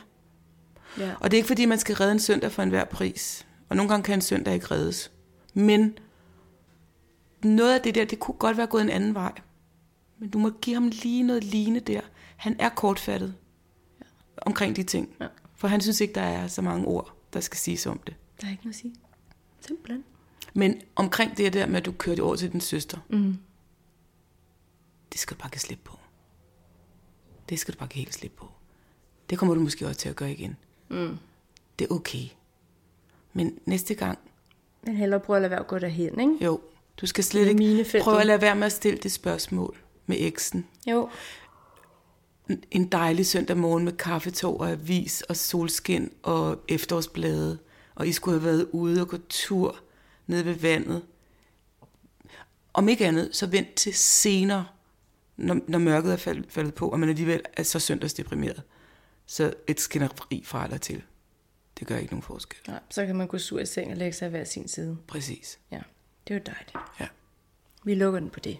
[0.98, 1.12] ja.
[1.20, 3.46] Og det er ikke fordi, man skal redde en søndag for enhver pris.
[3.70, 5.12] Og nogle gange kan en søndag ikke reddes.
[5.54, 5.98] Men
[7.44, 9.32] noget af det der, det kunne godt være gået en anden vej.
[10.20, 12.02] Men du må give ham lige noget lignende der.
[12.36, 13.36] Han er kortfattet
[14.00, 14.06] ja.
[14.42, 15.16] omkring de ting.
[15.22, 15.28] Ja.
[15.56, 18.16] For han synes ikke, der er så mange ord, der skal siges om det.
[18.42, 18.96] Der er ikke noget at sige.
[19.68, 20.04] Simpelthen.
[20.54, 22.98] Men omkring det der med, at du kørte over til din søster.
[23.10, 23.38] Mm.
[25.12, 25.98] Det skal du bare give slip på.
[27.50, 28.52] Det skal du bare give helt slip på.
[29.30, 30.58] Det kommer du måske også til at gøre igen.
[30.90, 31.18] Mm.
[31.80, 32.24] Det er okay.
[33.34, 34.20] Men næste gang,
[34.82, 36.46] Men hellere prøve at lade være at gå derhen, ikke?
[36.46, 36.62] jo,
[37.02, 39.78] du skal slet ikke prøve at lade være med at stille det spørgsmål
[40.08, 40.68] med eksen.
[40.88, 41.10] Jo.
[42.72, 47.58] En dejlig søndag morgen med kaffetog og avis og solskin og efterårsblade.
[47.96, 49.80] Og I skulle have været ude og gå tur
[50.28, 51.02] nede ved vandet.
[52.74, 54.66] Om ikke andet, så vent til senere,
[55.38, 58.64] når, når mørket er fald, faldet på, og man alligevel er så søndagsdeprimeret.
[59.26, 61.04] Så et skænderi fra eller til.
[61.80, 62.60] Det gør ikke nogen forskel.
[62.68, 64.98] Nej, så kan man gå sur i seng og lægge sig hver sin side.
[65.08, 65.60] Præcis.
[65.72, 65.80] Ja,
[66.28, 66.76] det er jo dejligt.
[67.00, 67.08] Ja.
[67.84, 68.60] Vi lukker den på det.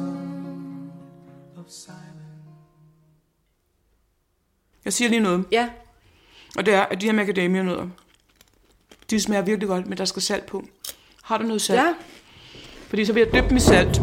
[4.85, 5.45] Jeg siger lige noget.
[5.51, 5.69] Ja,
[6.57, 7.87] Og det er, at de her macadamia-nødder,
[9.09, 10.65] de smager virkelig godt, men der skal salt på.
[11.23, 11.79] Har du noget salt?
[11.79, 11.93] ja.
[12.87, 14.01] Fordi så vil jeg dyppe i salt.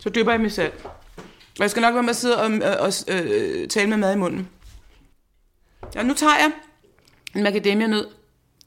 [0.00, 0.84] Så dypper jeg i salt.
[1.58, 4.14] Og jeg skal nok være med at sidde og, og, og øh, tale med mad
[4.14, 4.48] i munden.
[5.94, 6.52] Ja, nu tager jeg
[7.36, 8.08] en macadamia-nød,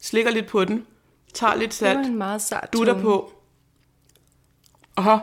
[0.02, 0.86] slikker lidt på den,
[1.34, 3.34] tager lidt Det var salt, en meget sart dutter på.
[4.97, 5.17] Aha.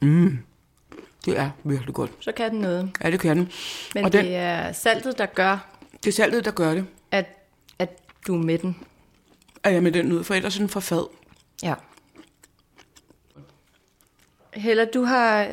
[0.00, 0.38] Mm.
[1.24, 2.10] Det er virkelig godt.
[2.20, 2.90] Så kan den noget.
[3.04, 3.50] Ja, det kan den.
[3.94, 5.68] Men Og det den- er saltet, der gør,
[6.04, 7.26] Det er saltet, der gør det, at,
[7.78, 8.76] at du er med den.
[9.62, 11.06] at jeg med den ud, for ellers er den for fad.
[11.62, 11.74] Ja.
[14.54, 15.48] Hella, du har...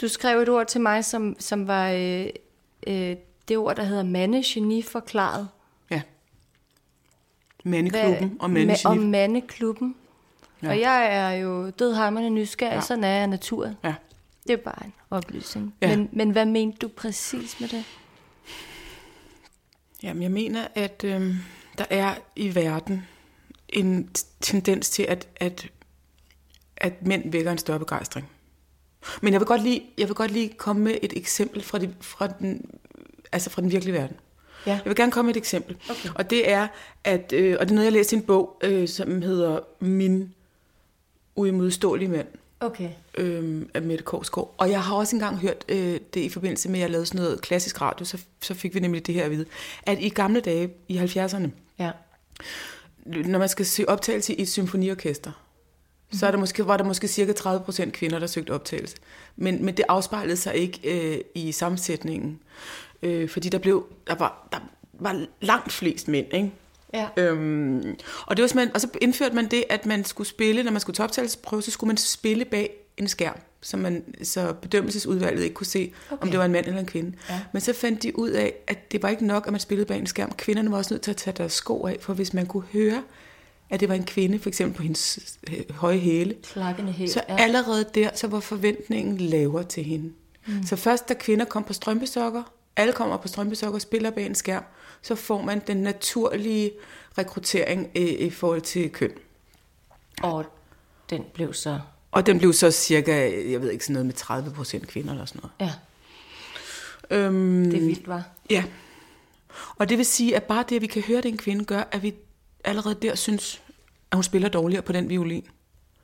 [0.00, 2.26] Du skrev et ord til mig, som, som var øh,
[2.86, 3.16] øh,
[3.48, 5.48] det ord, der hedder mandegeni forklaret.
[5.90, 6.02] Ja.
[7.64, 8.84] Mandeklubben og Ma- mandegeni.
[8.84, 9.94] Om mandeklubben.
[10.62, 10.68] Ja.
[10.68, 12.80] Og jeg er jo dødhammerne nysgerrig, Ja.
[12.80, 13.74] sådan er jeg af natur.
[13.84, 13.94] Ja.
[14.46, 15.74] Det er bare en oplysning.
[15.80, 15.96] Ja.
[15.96, 17.84] Men, men hvad mente du præcis med det?
[20.02, 21.34] Jamen, jeg mener, at øh,
[21.78, 23.06] der er i verden
[23.68, 25.68] en tendens til, at, at,
[26.76, 28.28] at mænd vækker en større begejstring.
[29.22, 31.94] Men jeg vil godt lige, jeg vil godt lige komme med et eksempel fra, de,
[32.00, 32.70] fra, den,
[33.32, 34.16] altså fra den virkelige verden.
[34.66, 34.72] Ja.
[34.72, 35.76] Jeg vil gerne komme med et eksempel.
[35.90, 36.08] Okay.
[36.14, 36.68] Og det er,
[37.04, 40.34] at, øh, og det er noget, jeg læste i en bog, øh, som hedder Min
[41.34, 42.28] uimodståelige mand
[42.62, 42.88] Okay.
[43.18, 44.54] øh, af Mette Korsgaard.
[44.58, 47.20] Og jeg har også engang hørt øh, det i forbindelse med, at jeg lavede sådan
[47.20, 49.46] noget klassisk radio, så, så fik vi nemlig det her at vide,
[49.82, 51.48] at i gamle dage, i 70'erne,
[51.78, 51.90] Ja.
[53.06, 56.18] når man skal se optagelse i et symfoniorkester, mm-hmm.
[56.18, 58.96] så er der måske, var der måske cirka 30 procent kvinder, der søgte optagelse.
[59.36, 62.40] Men, men det afspejlede sig ikke øh, i sammensætningen,
[63.02, 64.58] øh, fordi der, blev, der, var, der
[64.92, 66.52] var langt flest mænd, ikke?
[66.92, 67.08] Ja.
[67.16, 70.72] Øhm, og, det var simpelthen, og så indførte man det, at man skulle spille, når
[70.72, 75.42] man skulle til optagelsesprøve, så skulle man spille bag en skærm, så, man, så bedømmelsesudvalget
[75.42, 76.22] ikke kunne se, okay.
[76.22, 77.12] om det var en mand eller en kvinde.
[77.28, 77.40] Ja.
[77.52, 79.98] Men så fandt de ud af, at det var ikke nok, at man spillede bag
[79.98, 80.32] en skærm.
[80.32, 83.02] Kvinderne var også nødt til at tage deres sko af, for hvis man kunne høre,
[83.70, 87.10] at det var en kvinde, for eksempel på hendes øh, høje hæle, Klakkende helt.
[87.10, 90.12] så allerede der, så var forventningen lavere til hende.
[90.46, 90.66] Mm.
[90.66, 92.42] Så først da kvinder kom på strømpesokker,
[92.76, 94.64] alle kommer på strømpesokker og spiller bag en skærm,
[95.02, 96.72] så får man den naturlige
[97.18, 99.12] rekruttering i, i forhold til køn.
[100.22, 100.44] Og
[101.10, 101.80] den blev så...
[102.10, 103.12] Og den blev så cirka,
[103.52, 105.52] jeg ved ikke, sådan noget med 30 procent kvinder eller sådan noget.
[105.60, 105.72] Ja,
[107.10, 108.22] Øhm, det er vildt, var.
[108.50, 108.64] Ja.
[109.76, 111.64] Og det vil sige, at bare det, at vi kan høre, at det en kvinde,
[111.64, 112.14] gør, at vi
[112.64, 113.62] allerede der synes,
[114.10, 115.44] at hun spiller dårligere på den violin.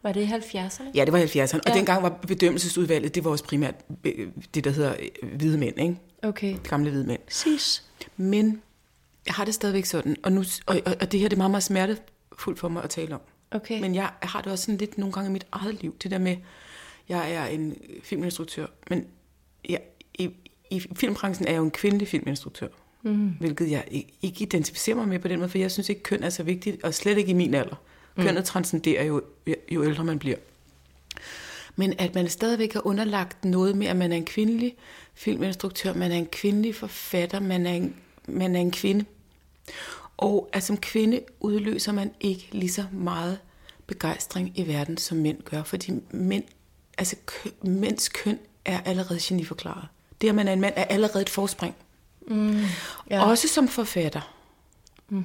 [0.03, 0.83] Var det i 70'erne?
[0.95, 1.57] Ja, det var i 70'erne.
[1.59, 1.75] Og Ja.
[1.75, 5.97] dengang var bedømmelsesudvalget, det var også primært øh, det, der hedder øh, hvide mænd, ikke?
[6.23, 6.57] Okay.
[6.69, 7.21] Gamle hvide mænd.
[7.27, 7.85] Præcis.
[8.17, 8.63] Men
[9.29, 11.51] jeg har det stadigvæk sådan, og, nu, og, og, og det her det er meget,
[11.51, 13.21] meget smertefuldt for mig at tale om.
[13.51, 13.81] Okay.
[13.81, 16.19] Men jeg har det også sådan lidt nogle gange i mit eget liv, det der
[16.19, 16.37] med,
[17.09, 19.07] jeg er en filminstruktør, men
[19.69, 19.81] jeg,
[20.15, 20.31] i,
[20.71, 22.69] i filmbranchen er jeg jo en kvindelig filminstruktør.
[23.03, 23.29] Mm.
[23.41, 23.85] Hvilket jeg
[24.23, 26.85] ikke, identificerer mig med på den måde, for jeg synes ikke, køn er så vigtigt,
[26.85, 27.77] og slet ikke i min alder.
[28.17, 29.23] Kønnet transcenderer jo,
[29.71, 30.37] jo ældre man bliver.
[31.77, 34.77] Men at man stadigvæk har underlagt noget med, at man er en kvindelig
[35.15, 37.95] filminstruktør, man er en kvindelig forfatter, man er en,
[38.27, 39.05] man er en kvinde.
[40.17, 43.39] Og at som kvinde udløser man ikke lige så meget
[43.87, 45.63] begejstring i verden, som mænd gør.
[45.63, 46.45] Fordi mænd,
[46.99, 49.89] altså kø, mænds køn er allerede geniforklaret.
[50.21, 51.75] Det, at man er en mand, er allerede et forspring.
[52.29, 52.65] Mm,
[53.11, 53.25] ja.
[53.25, 54.35] Også som forfatter.
[55.09, 55.25] Mm.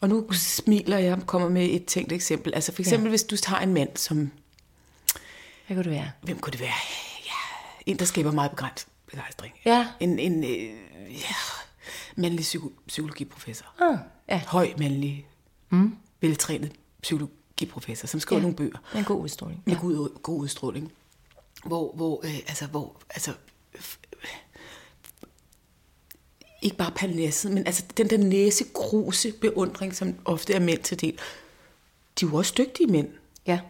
[0.00, 2.54] Og nu smiler jeg og kommer med et tænkt eksempel.
[2.54, 3.10] Altså for eksempel, ja.
[3.10, 4.30] hvis du har en mand, som...
[5.66, 6.10] Hvad kunne det være?
[6.22, 6.74] Hvem kunne det være?
[7.26, 9.54] Ja, en, der skaber meget begrænset begejstring.
[9.64, 9.86] Ja.
[10.00, 10.70] En, en øh,
[11.10, 11.34] ja,
[12.16, 13.66] mandlig psyko- psykologiprofessor.
[13.82, 14.42] Ah, ja.
[14.46, 15.26] Høj mandlig,
[15.70, 15.96] mm.
[16.20, 16.72] veltrænet
[17.02, 18.42] psykologiprofessor, som skriver Ja.
[18.42, 19.62] nogle bøger En god udstråling.
[19.66, 20.92] med god, god udstråling.
[21.64, 23.32] Hvor, hvor, øh, altså, hvor, altså,
[26.62, 31.12] ikke bare parnasset, men altså den der næsegruse beundring, som ofte er mænd til del.
[32.20, 33.08] De er jo også dygtige mænd.
[33.46, 33.60] Ja.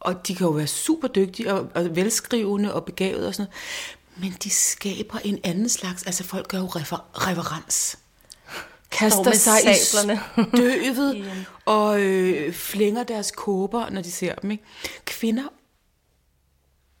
[0.00, 3.96] Og de kan jo være super dygtige og, og velskrivende og begavede og sådan noget.
[4.16, 7.98] Men de skaber en anden slags, altså folk gør jo refer, reverens.
[8.90, 10.20] Kaster sig i sablerne.
[10.54, 14.50] støvet og øh, flænger deres kåber, når de ser dem.
[14.50, 14.64] Ikke?
[15.04, 15.48] Kvinder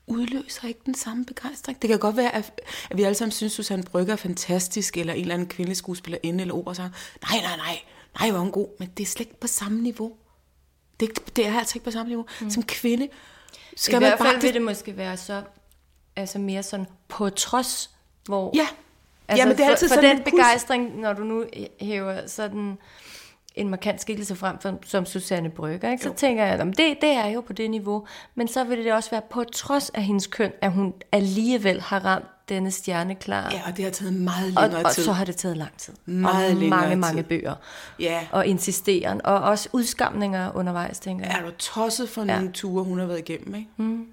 [0.06, 1.82] udløser ikke den samme begejstring.
[1.82, 5.12] Det kan godt være, at, at vi alle sammen synes, Susanne Brygger er fantastisk, eller
[5.12, 6.92] en eller anden kvindelig skuespillerinde eller operasanger.
[7.30, 7.78] Nej, nej, nej.
[8.20, 8.68] Nej, hvor er hun god.
[8.78, 10.12] Men det er slet ikke på samme niveau.
[11.00, 12.26] Det, er det er altså ikke på samme niveau.
[12.40, 12.50] Mm.
[12.50, 13.08] Som kvinde
[13.76, 14.42] skal I man hvert fald bare...
[14.42, 15.42] vil det måske være så,
[16.16, 17.90] altså mere sådan på trods,
[18.24, 18.50] hvor...
[18.54, 18.66] Ja.
[19.28, 21.44] Altså, Jamen, det er altid for, for sådan den begejstring, når du nu
[21.80, 22.78] hæver sådan
[23.54, 26.02] en markant skikkelse frem for, som Susanne Brygger, ikke?
[26.02, 26.14] så jo.
[26.14, 29.10] tænker jeg, at det, det er jo på det niveau, men så vil det også
[29.10, 33.50] være på trods af hendes køn, at hun alligevel har ramt denne stjerneklar.
[33.52, 35.04] Ja, og det har taget meget og, længere og tid.
[35.04, 35.94] så har det taget lang tid.
[36.06, 37.00] Meget og længere mange, tid.
[37.00, 37.54] mange bøger.
[37.98, 38.26] Ja.
[38.32, 41.38] Og insisteren, og også udskamninger undervejs, tænker jeg.
[41.38, 42.34] Er du tosset for ja.
[42.34, 43.68] nogle ture, hun har været igennem, ikke?
[43.76, 44.06] Mm.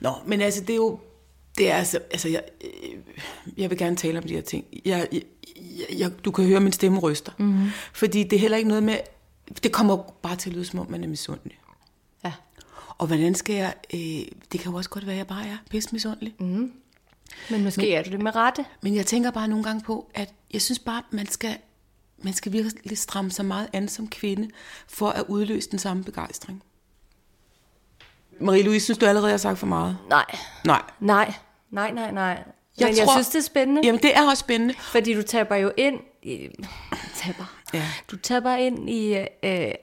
[0.00, 0.98] Nå, men altså, det er jo...
[1.58, 1.98] Det er altså...
[2.10, 2.98] altså jeg, øh,
[3.56, 4.64] jeg vil gerne tale om de her ting.
[4.84, 5.22] Jeg, jeg,
[5.98, 7.32] jeg, du kan høre, min stemme ryster.
[7.38, 7.68] Mm.
[7.92, 8.98] Fordi det er heller ikke noget med...
[9.62, 11.58] Det kommer bare til at lyde, som om man er misundelig.
[12.24, 12.32] Ja.
[12.98, 13.74] Og hvordan skal jeg...
[13.94, 14.00] Øh,
[14.52, 16.34] det kan jo også godt være, at jeg bare er pisse misundelig.
[16.40, 16.72] Mm.
[17.50, 18.64] Men måske men, er du det med rette.
[18.82, 21.56] Men jeg tænker bare nogle gange på, at jeg synes bare, man skal,
[22.22, 24.48] man skal virkelig stramme sig meget an som kvinde,
[24.88, 26.62] for at udløse den samme begejstring.
[28.40, 29.98] Marie-Louise, synes du allerede, jeg har sagt for meget?
[30.08, 30.24] Nej.
[30.64, 30.82] Nej.
[31.00, 31.34] Nej,
[31.76, 32.42] nej, nej, nej.
[32.80, 33.80] Jeg Men jeg tror- synes, det er spændende.
[33.84, 34.74] Jamen, det er også spændende.
[34.78, 36.48] Fordi du taber jo ind i,
[37.16, 37.54] taber.
[37.74, 37.82] Ja.
[38.10, 39.26] Du taber ind i øh,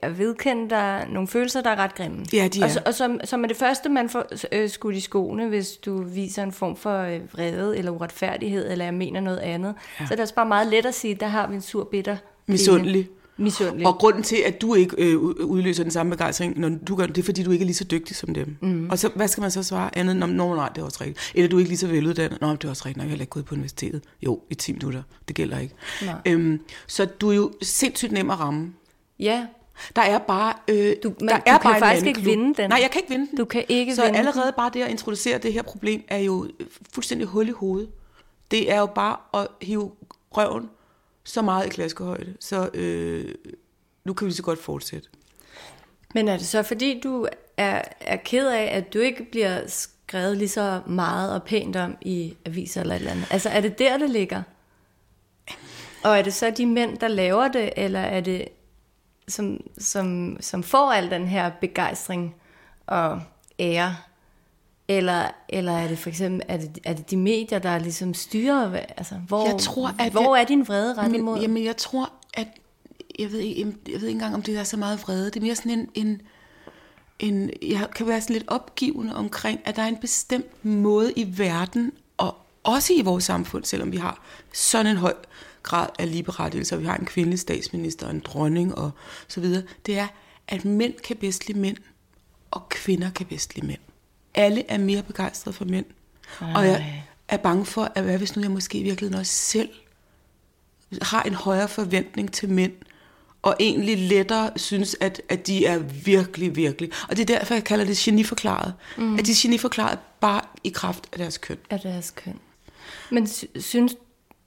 [0.02, 2.24] at vedkende dig nogle følelser, der er ret grimme.
[2.32, 2.72] Ja, de og, er.
[2.72, 6.02] så, og som, som er det første, man får øh, skudt i skoene, hvis du
[6.02, 9.74] viser en form for øh, vrede eller uretfærdighed, eller jeg mener noget andet.
[10.00, 10.06] Ja.
[10.06, 12.16] Så er det også bare meget let at sige, der har vi en sur bitter.
[12.46, 13.08] Misundelig.
[13.36, 13.86] Misundelig.
[13.86, 17.06] Og grunden til, at du ikke øh, ud- udløser den samme begejstring, når du gør
[17.06, 18.56] det, det er, fordi du ikke er lige så dygtig som dem.
[18.60, 18.90] Mm.
[18.90, 20.16] Og så, hvad skal man så svare andet?
[20.16, 21.32] Nå, nå, nej, det er også rigtigt.
[21.34, 22.40] Eller du er ikke lige så veluddannet.
[22.40, 22.96] Nå, det er også rigtigt.
[22.96, 24.02] Nej, jeg har ikke gået på universitetet.
[24.22, 25.02] Jo, i 10 minutter.
[25.28, 25.74] Det gælder ikke.
[26.04, 26.14] Nej.
[26.26, 28.72] Øhm, så du er jo sindssygt nem at ramme.
[29.18, 29.46] Ja,
[29.96, 30.52] Der er bare...
[30.68, 32.70] Øh, Du- men der du er kan bare faktisk ikke vinde den.
[32.70, 33.38] Nej, jeg kan ikke vinde den.
[33.38, 34.26] Du kan ikke så vinde den.
[34.26, 36.46] allerede bare det at introducere det her problem er jo
[36.94, 37.88] fuldstændig hul i hovedet.
[38.50, 39.90] Det er jo bare at hive
[40.30, 40.68] røven
[41.24, 42.34] så meget i klaskehøjde.
[42.40, 43.34] Så øh,
[44.04, 45.08] nu kan vi så godt fortsætte.
[46.14, 50.36] men er det så fordi, du er, er ked af, at du ikke bliver skrevet
[50.36, 53.26] lige så meget og pænt om i aviser eller et eller andet?
[53.30, 54.42] Altså er det der, det ligger?
[56.04, 58.48] Og er det så de mænd, der laver det, eller er det,
[59.28, 62.34] som, som, som får al den her begejstring
[62.86, 63.22] og
[63.58, 63.96] ære?
[64.88, 68.76] Eller, eller er det for eksempel er det, er det de medier, der ligesom styrer?
[68.96, 71.40] Altså, hvor, Jeg tror, at hvor det- er din vrede rettet mod?
[71.40, 72.46] jamen, jeg tror, at...
[73.18, 75.26] Jeg ved, ikke, jeg ved ikke engang, om det er så meget vrede.
[75.26, 75.88] Det er mere sådan en...
[75.94, 76.20] en
[77.18, 81.38] en, jeg kan være sådan lidt opgivende omkring, at der er en bestemt måde i
[81.38, 85.14] verden, og også i vores samfund, selvom vi har sådan en høj
[85.62, 88.90] grad af ligeberettigelse, og vi har en kvindelig statsminister, og en dronning og
[89.28, 90.06] så videre, det er,
[90.48, 91.76] at mænd kan bedst lide mænd,
[92.50, 93.80] og kvinder kan bedst lide mænd.
[94.34, 95.86] Alle er mere begejstrede for mænd.
[96.40, 99.68] Og jeg er bange for, at hvad hvis nu jeg måske i virkeligheden også selv
[101.02, 102.72] har en højere forventning til mænd,
[103.42, 106.90] og egentlig lettere synes, at, at de er virkelig, virkelig.
[107.08, 108.74] Og det er derfor, jeg kalder det geniforklaret.
[108.98, 109.18] Mm.
[109.18, 111.58] At de er geniforklaret bare i kraft af deres køn.
[111.70, 112.38] af deres køn.
[113.10, 113.96] Men sy- synes,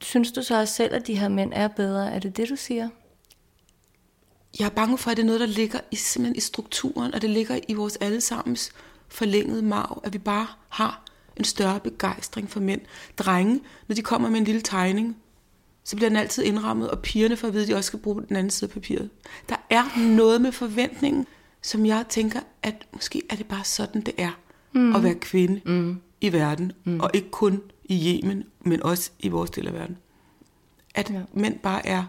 [0.01, 2.11] synes du så også selv, at de her mænd er bedre?
[2.11, 2.89] Er det det, du siger?
[4.59, 7.21] Jeg er bange for, at det er noget, der ligger i, simpelthen i strukturen, og
[7.21, 8.71] det ligger i vores allesammens
[9.09, 11.01] forlængede marv, at vi bare har
[11.37, 12.81] en større begejstring for mænd.
[13.17, 15.17] Drenge, når de kommer med en lille tegning,
[15.83, 18.23] så bliver den altid indrammet, og pigerne får at vide, at de også skal bruge
[18.27, 19.09] den anden side af papiret.
[19.49, 21.25] Der er noget med forventningen,
[21.61, 24.31] som jeg tænker, at måske er det bare sådan, det er
[24.71, 24.95] mm.
[24.95, 26.01] at være kvinde mm.
[26.21, 26.99] i verden, mm.
[26.99, 29.97] og ikke kun i Yemen, men også i vores del af verden.
[30.95, 31.21] At ja.
[31.33, 32.03] mænd bare er,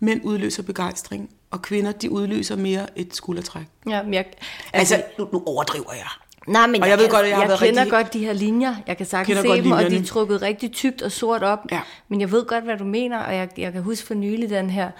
[0.00, 3.66] mænd udløser begejstring, og kvinder, de udløser mere et skuldertræk.
[3.88, 4.26] Ja, men jeg,
[4.72, 6.08] Altså, nu, nu overdriver jeg.
[6.46, 8.74] Nej, men og jeg ved godt, at jeg jeg kender rigtig- godt de her linjer.
[8.86, 11.58] Jeg kan sagtens se dem, og de er trukket rigtig tykt og sort op.
[11.72, 11.80] Ja.
[12.08, 14.70] Men jeg ved godt, hvad du mener, og jeg, jeg kan huske for nylig den
[14.70, 14.90] her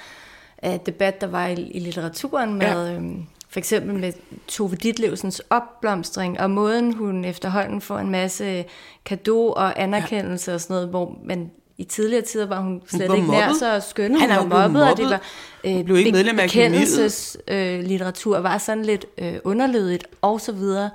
[0.67, 2.87] uh, debat, der var i, i litteraturen med...
[2.89, 2.95] Ja.
[2.95, 4.13] Øhm, for eksempel med
[4.49, 8.65] Tove Ditlevsens opblomstring, og måden hun efterhånden får en masse
[9.05, 10.55] kado og anerkendelse ja.
[10.55, 13.57] og sådan noget, hvor man i tidligere tider var hun slet var ikke nær mobbet.
[13.59, 14.21] så skønne.
[14.21, 15.21] Han Hun var jo blevet mobbet, og det mobbet.
[15.65, 16.71] var øh, Hun blev ikke medlem af akademiet.
[16.73, 20.91] bekendelses øh, litteratur var sådan lidt øh, underlødigt og så videre.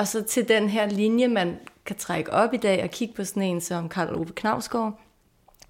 [0.00, 3.24] Og så til den her linje, man kan trække op i dag og kigge på
[3.24, 5.00] sådan en som Karl Ove Knavsgaard,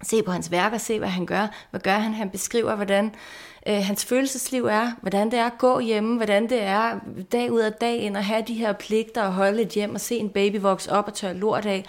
[0.03, 1.47] se på hans værk og se, hvad han gør.
[1.71, 2.13] Hvad gør han?
[2.13, 3.15] Han beskriver, hvordan
[3.67, 6.99] øh, hans følelsesliv er, hvordan det er at gå hjemme, hvordan det er
[7.31, 10.01] dag ud af dag ind at have de her pligter og holde et hjem og
[10.01, 11.85] se en baby vokse op og tørre lort af.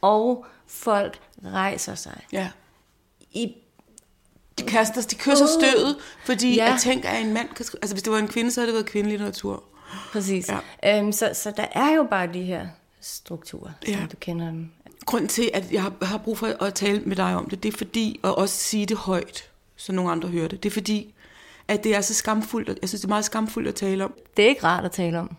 [0.00, 2.20] Og folk rejser sig.
[2.32, 2.50] Ja.
[3.32, 3.54] I
[4.58, 6.64] De kaster, de kysser stødet, fordi Ja.
[6.64, 7.66] jeg tænker, at en mand kan.
[7.82, 9.62] Altså, hvis det var en kvinde, så havde det været kvindelig litteratur.
[10.12, 10.50] Præcis.
[10.82, 10.98] Ja.
[10.98, 12.66] Øhm, så, så der er jo bare de her
[13.00, 13.98] strukturer, ja.
[13.98, 14.70] Som du kender dem.
[15.06, 17.78] Grunden til, at jeg har, brug for at tale med dig om det, det er
[17.78, 21.14] fordi, og også sige det højt, så nogle andre hører det, det er fordi,
[21.68, 24.14] at det er så skamfuldt, jeg synes, det er meget skamfuldt at tale om.
[24.36, 25.36] Det er ikke rart at tale om.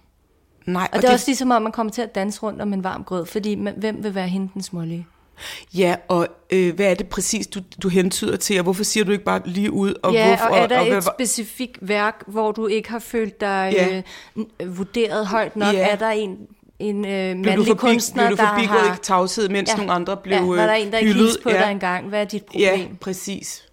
[0.66, 2.74] Nej, Og, og det er også ligesom om, man kommer til at danse rundt om
[2.74, 5.08] en varm grød, fordi man, hvem vil være hende den smålige?
[5.74, 9.12] Ja, og øh, hvad er det præcis, du, du hentyder til, og hvorfor siger du
[9.12, 9.94] ikke bare lige ud?
[10.04, 13.00] Og ja, hvorfor, og er der og, et hvad- specifikt værk, hvor du ikke har
[13.00, 14.02] følt dig Ja.
[14.60, 15.74] øh, vurderet højt nok?
[15.74, 15.88] Ja.
[15.90, 16.38] Er der en,
[16.80, 18.96] en øh, mandlig forbi, kunstner, blev du der forbigået har...
[18.96, 19.76] i tavshed, mens ja.
[19.78, 21.38] nogle andre blev ja, var der en, der hyldet?
[21.44, 21.64] på ja.
[21.64, 22.10] dig engang?
[22.10, 22.80] Hvad er dit problem?
[22.80, 23.64] Ja, præcis.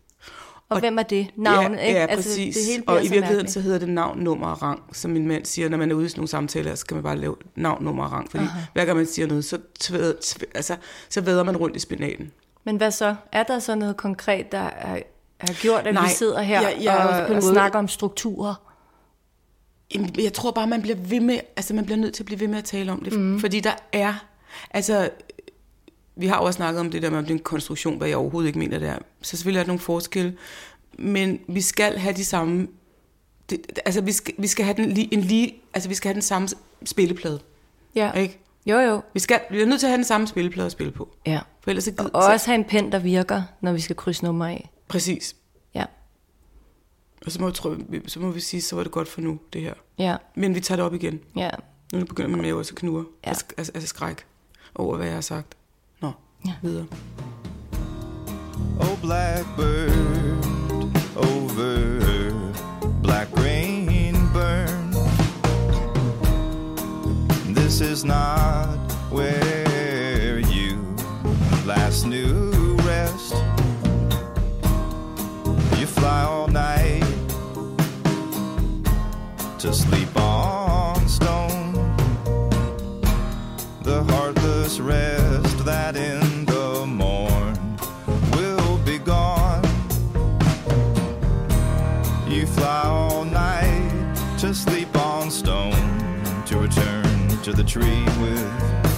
[0.75, 1.27] Og, hvem er det?
[1.37, 2.01] Navnet, ja, ikke?
[2.01, 2.57] Ja, altså, præcis.
[2.57, 3.53] det hele og i virkeligheden mærkeligt.
[3.53, 6.07] så hedder det navn, nummer og rang, som min mand siger, når man er ude
[6.07, 8.61] i sådan nogle samtaler, så skal man bare lave navn, nummer og rang, fordi Aha.
[8.73, 10.77] hver gang man siger noget, så, tvæder, tvæ, altså,
[11.09, 12.31] så væder man rundt i spinaten.
[12.65, 13.15] Men hvad så?
[13.33, 14.99] Er der så noget konkret, der er,
[15.41, 17.89] har gjort, at Nej, vi sidder her jeg- jeg er og, og måde- snakker om
[17.89, 18.55] strukturer?
[19.95, 22.41] Jamen, Jeg tror bare, man bliver ved med, altså man bliver nødt til at blive
[22.41, 23.41] ved med at tale om det, mm.
[23.41, 24.15] fordi der er,
[24.71, 25.11] altså,
[26.17, 28.09] vi har jo også snakket om det der med, om det er en konstruktion, hvad
[28.09, 28.99] jeg overhovedet ikke mener, det er.
[29.23, 30.37] Så selvfølgelig er der nogle forskelle,
[30.99, 32.69] men vi skal have de samme,
[33.51, 36.23] det, altså vi skal, vi skal have den en lige, altså vi skal have den
[36.23, 36.49] samme
[36.85, 37.41] spilleplade,
[37.95, 38.13] Ja.
[38.13, 38.39] ikke?
[38.67, 39.01] Jo, jo.
[39.15, 41.09] Vi, skal, vi er nødt til at have den samme spilleplade at spille på.
[41.27, 41.41] Ja.
[41.61, 44.47] For ellers gider, Og også have en pen, der virker, når vi skal krydse nummer
[44.47, 44.71] af.
[44.89, 45.37] Præcis.
[45.75, 45.85] Ja.
[47.27, 47.75] Og så må, vi, tro,
[48.07, 49.75] så må vi sige, så var det godt for nu, det her.
[49.99, 50.17] Ja.
[50.35, 51.21] Men vi tager det op igen.
[51.37, 51.51] Ja.
[51.93, 53.05] Nu begynder min mave også at knurre.
[53.25, 53.31] Ja.
[53.31, 53.35] Ja.
[53.57, 54.25] Altså, altså skræk
[54.75, 55.57] over, hvad jeg har sagt.
[56.43, 56.53] ja.
[56.63, 56.87] videre.
[58.81, 59.93] Oh blackbird
[61.17, 62.33] over
[63.01, 64.91] black rain burn
[67.55, 68.77] This is not
[69.11, 70.79] where you
[71.65, 73.35] last knew rest
[75.79, 77.05] You fly all night
[79.59, 81.75] to sleep on stone
[83.83, 85.22] The heartless rest
[97.43, 98.47] to the tree with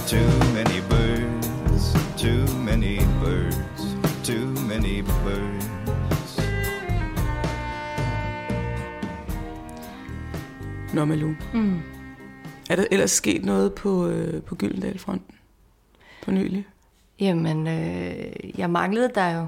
[0.07, 3.81] too many birds, too many birds,
[4.23, 6.39] too many birds.
[10.93, 11.35] Nå, Malou.
[11.53, 11.81] Mm.
[12.69, 15.35] Er der ellers sket noget på, øh, på Gyldendal-fronten?
[16.23, 16.67] På nylig?
[17.19, 19.47] Jamen, øh, jeg manglede der jo.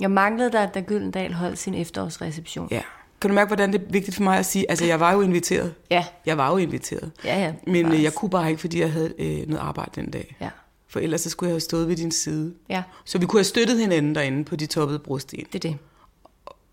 [0.00, 2.68] Jeg manglede der, da Gyldendal holdt sin efterårsreception.
[2.70, 2.82] Ja.
[3.20, 4.70] Kan du mærke, hvordan det er vigtigt for mig at sige?
[4.70, 5.74] Altså, jeg var jo inviteret.
[5.90, 7.10] Ja, Jeg var jo inviteret.
[7.24, 7.52] ja, ja.
[7.66, 10.36] Men øh, Bare- jeg kunne bare ikke, fordi jeg havde øh, noget arbejde den dag.
[10.40, 10.48] Ja,
[10.88, 12.54] For ellers så skulle jeg have stået ved din side.
[12.68, 15.38] ja, Så vi kunne have støttet hinanden derinde på de toppede brosten.
[15.38, 15.78] det er det.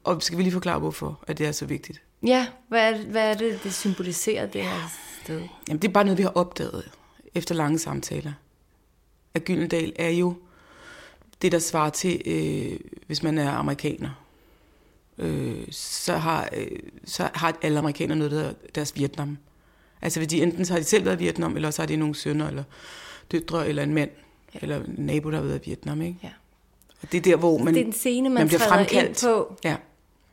[0.03, 2.01] Og skal vi lige forklare, hvorfor at det er så vigtigt?
[2.27, 4.91] Ja, hvad er, det- hvad er det, det symboliserer, det her
[5.23, 5.41] sted?
[5.67, 6.91] Jamen, det er bare noget, vi har opdaget
[7.35, 8.31] efter lange samtaler.
[9.33, 10.35] At Gyldendal er jo
[11.41, 14.09] det, der svarer til, øh, hvis man er amerikaner.
[15.17, 16.67] Øh, så, har, øh,
[17.05, 19.37] så har alle amerikanere noget, der hedder deres Vietnam.
[20.01, 22.15] Altså, fordi enten så har de selv været i Vietnam, eller så har de nogle
[22.15, 22.63] sønner, eller
[23.31, 24.09] døtre, eller en mand,
[24.53, 24.59] ja.
[24.61, 26.19] eller en nabo, der har været i Vietnam, ikke?
[26.23, 26.29] Ja.
[27.01, 29.09] Og det er der, hvor man, det er en scene, man, man bliver fremkaldt.
[29.23, 29.75] ind på, Ja,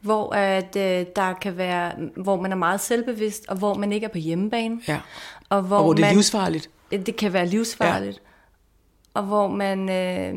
[0.01, 4.05] hvor, at, øh, der kan være, hvor man er meget selvbevidst, og hvor man ikke
[4.05, 4.81] er på hjemmebane.
[4.89, 5.01] ja.
[5.49, 6.71] Og hvor, Og hvor det er man, livsfarligt.
[6.91, 8.17] Det kan være livsfarligt.
[8.17, 9.21] Ja.
[9.21, 9.89] Og hvor man...
[9.91, 10.35] Øh,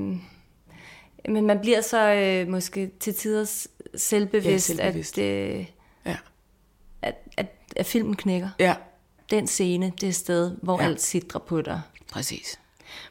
[1.29, 3.67] men man bliver så øh, måske til tider s-
[3.97, 5.17] selvbevidst, Ja, selvbevidst.
[5.17, 5.65] At, øh,
[6.05, 6.17] Ja.
[7.01, 8.49] at, at, at filmen knækker.
[8.59, 8.75] Ja,
[9.29, 10.85] Den scene, det sted, hvor ja.
[10.87, 11.81] alt sidder på dig.
[12.11, 12.59] præcis.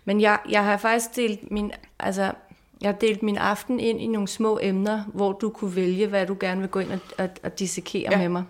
[0.04, 2.32] Men jeg, jeg har faktisk delt min, altså,
[2.80, 6.26] jeg har delt min aften ind i nogle små emner, hvor du kunne vælge, hvad
[6.26, 8.18] du gerne vil gå ind og, og, og dissekere Ja.
[8.18, 8.44] med mig.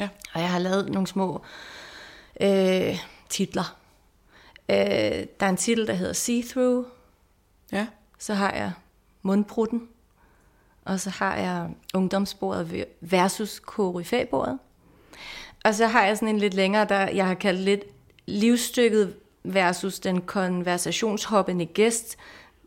[0.00, 0.08] Ja.
[0.34, 1.42] Og jeg har lavet nogle små
[2.40, 3.76] øh, titler.
[4.68, 6.88] Øh, der er en titel, der hedder See-Through.
[7.72, 7.86] Ja,
[8.18, 8.72] Så har jeg
[9.22, 9.88] Mundbrutten.
[10.86, 14.58] Og så har jeg Ungdomsbordet versus Koryfæbordet.
[15.64, 17.84] Og så har jeg sådan en lidt længere, der jeg har kaldt lidt
[18.26, 19.14] livsstykket
[19.44, 22.16] versus den konversationshoppende gæst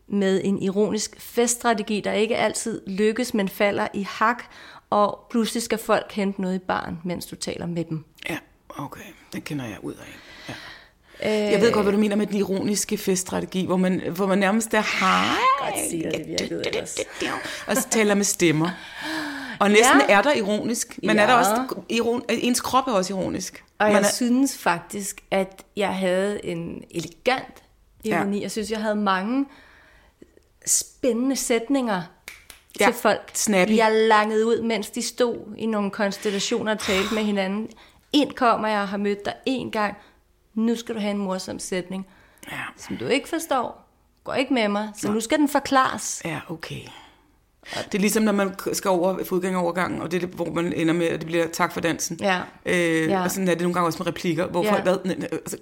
[0.06, 4.42] med en ironisk feststrategi, der ikke altid lykkes, men falder i hak,
[4.90, 8.04] og pludselig skal folk hente noget i barn, mens du taler med dem.
[8.28, 9.00] ja, okay.
[9.32, 10.29] Den kender jeg ud af.
[11.22, 11.46] Ja.
[11.46, 14.38] Øh, Jeg ved godt, hvad du mener med den ironiske feststrategi, hvor man, hvor man
[14.38, 16.62] nærmest er hej, sige, at det virkede
[17.66, 18.70] og så taler med stemmer.
[19.60, 20.14] Og næsten Ja.
[20.18, 21.38] er der ironisk, men er der Ja.
[21.38, 23.64] også iron, ens krop er også ironisk.
[23.78, 27.62] Og man jeg er, synes faktisk, at jeg havde en elegant
[28.04, 28.36] ironi.
[28.36, 28.42] Ja.
[28.42, 29.46] Jeg synes, jeg havde mange
[30.66, 32.02] spændende sætninger
[32.80, 33.30] Ja, til folk.
[33.34, 33.76] snappy.
[33.76, 37.68] Jeg langede ud, mens de stod i nogle konstellationer og talte med hinanden.
[38.12, 39.94] Ind kommer jeg og har mødt dig en gang.
[40.54, 42.06] Nu skal du have en morsom sætning,
[42.52, 43.86] ja, som du ikke forstår.
[44.24, 46.22] Går ikke med mig, så nu skal den forklares.
[46.24, 46.80] ja, okay.
[47.76, 50.94] Det er ligesom, når man skal over fodgængerovergangen, og det er det, hvor man ender
[50.94, 52.18] med, at det bliver tak for dansen.
[52.20, 52.40] Ja.
[52.66, 53.22] Øh, Ja.
[53.22, 54.72] Og sådan er det nogle gange også med replikker, hvor Ja.
[54.72, 54.94] folk, hvad,
[55.44, 55.56] og så,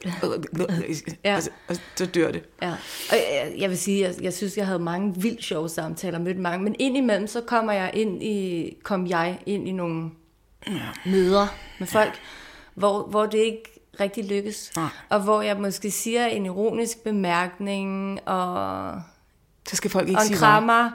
[1.25, 1.37] Ja.
[1.37, 2.43] og så, og så dør det.
[2.63, 2.71] Ja,
[3.11, 6.39] og jeg, jeg vil sige, jeg, jeg synes, jeg havde mange vildt sjove samtaler, mødt
[6.39, 10.11] mange, men indimellem, så kommer jeg ind i, kom jeg ind i nogle
[11.07, 11.47] møder
[11.79, 12.13] med folk,
[12.75, 14.89] hvor, hvor det ikke rigtig lykkes, Nej.
[15.09, 18.95] og hvor jeg måske siger en ironisk bemærkning, og,
[19.69, 20.91] Så skal folk ikke og en sige krammer,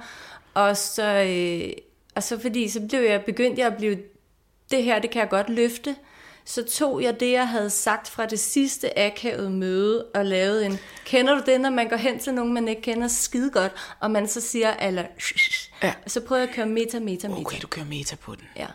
[0.54, 1.74] og så, øh,
[2.16, 3.98] og så fordi, så blev jeg, begyndte jeg at blive,
[4.72, 5.96] det her, det kan jeg godt løfte,
[6.46, 10.80] så tog jeg det, jeg havde sagt fra det sidste akavede møde, og lavede en,
[11.06, 14.12] kender du det, når man går hen til nogen, man ikke kender skide godt, og
[14.12, 15.04] man så siger, eller,
[15.84, 15.94] Ja.
[16.08, 17.42] så prøver jeg at køre meta, meta, meta.
[17.42, 18.44] Okay, du kører meta på den.
[18.56, 18.68] Ja.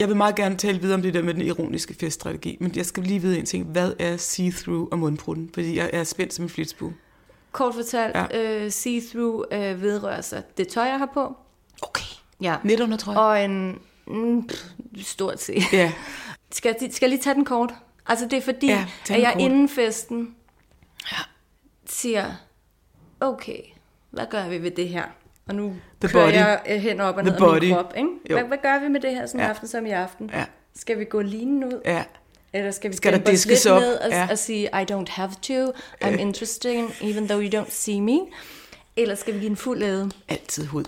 [0.00, 2.86] Jeg vil meget gerne tale videre om det der med den ironiske feststrategi, men jeg
[2.86, 3.64] skal lige vide en ting.
[3.66, 5.50] Hvad er see-through og mundprutten?
[5.54, 6.94] Fordi jeg er spændt som en flitsbue.
[7.52, 8.40] Kort fortalt, Ja.
[8.40, 11.36] øh, see-through øh, vedrører sig det tøj, jeg har på,
[11.82, 12.04] Okay.
[12.40, 12.56] ja.
[12.64, 13.18] Netundertrøje?
[13.18, 14.64] og en, mm, pff,
[15.02, 15.92] stort set, Ja,
[16.52, 17.74] Skal jeg, skal jeg lige tage den kort?
[18.06, 19.42] Altså det er fordi, Ja, at jeg kort.
[19.42, 20.34] inden festen
[21.12, 21.16] Ja.
[21.86, 22.32] siger,
[23.20, 23.58] okay,
[24.10, 25.04] hvad gør vi ved det her?
[25.48, 26.34] Og nu The kører body.
[26.34, 27.92] jeg øh, hen op og ned af min krop.
[27.96, 28.08] Ikke?
[28.30, 28.36] Jo.
[28.36, 29.46] Hvad, hvad gør vi med det her sådan Ja.
[29.48, 30.30] aften som i aften?
[30.34, 30.44] Ja.
[30.76, 31.80] Skal vi gå linen ud?
[31.84, 32.04] ja.
[32.52, 33.80] Eller skal vi Skal der diskes lidt op?
[33.82, 34.28] ned og, Ja.
[34.30, 35.72] og sige, I don't have to,
[36.04, 38.18] I'm interesting, even though you don't see me?
[38.96, 40.10] Eller skal vi give en fuld æde?
[40.28, 40.84] Altid hud.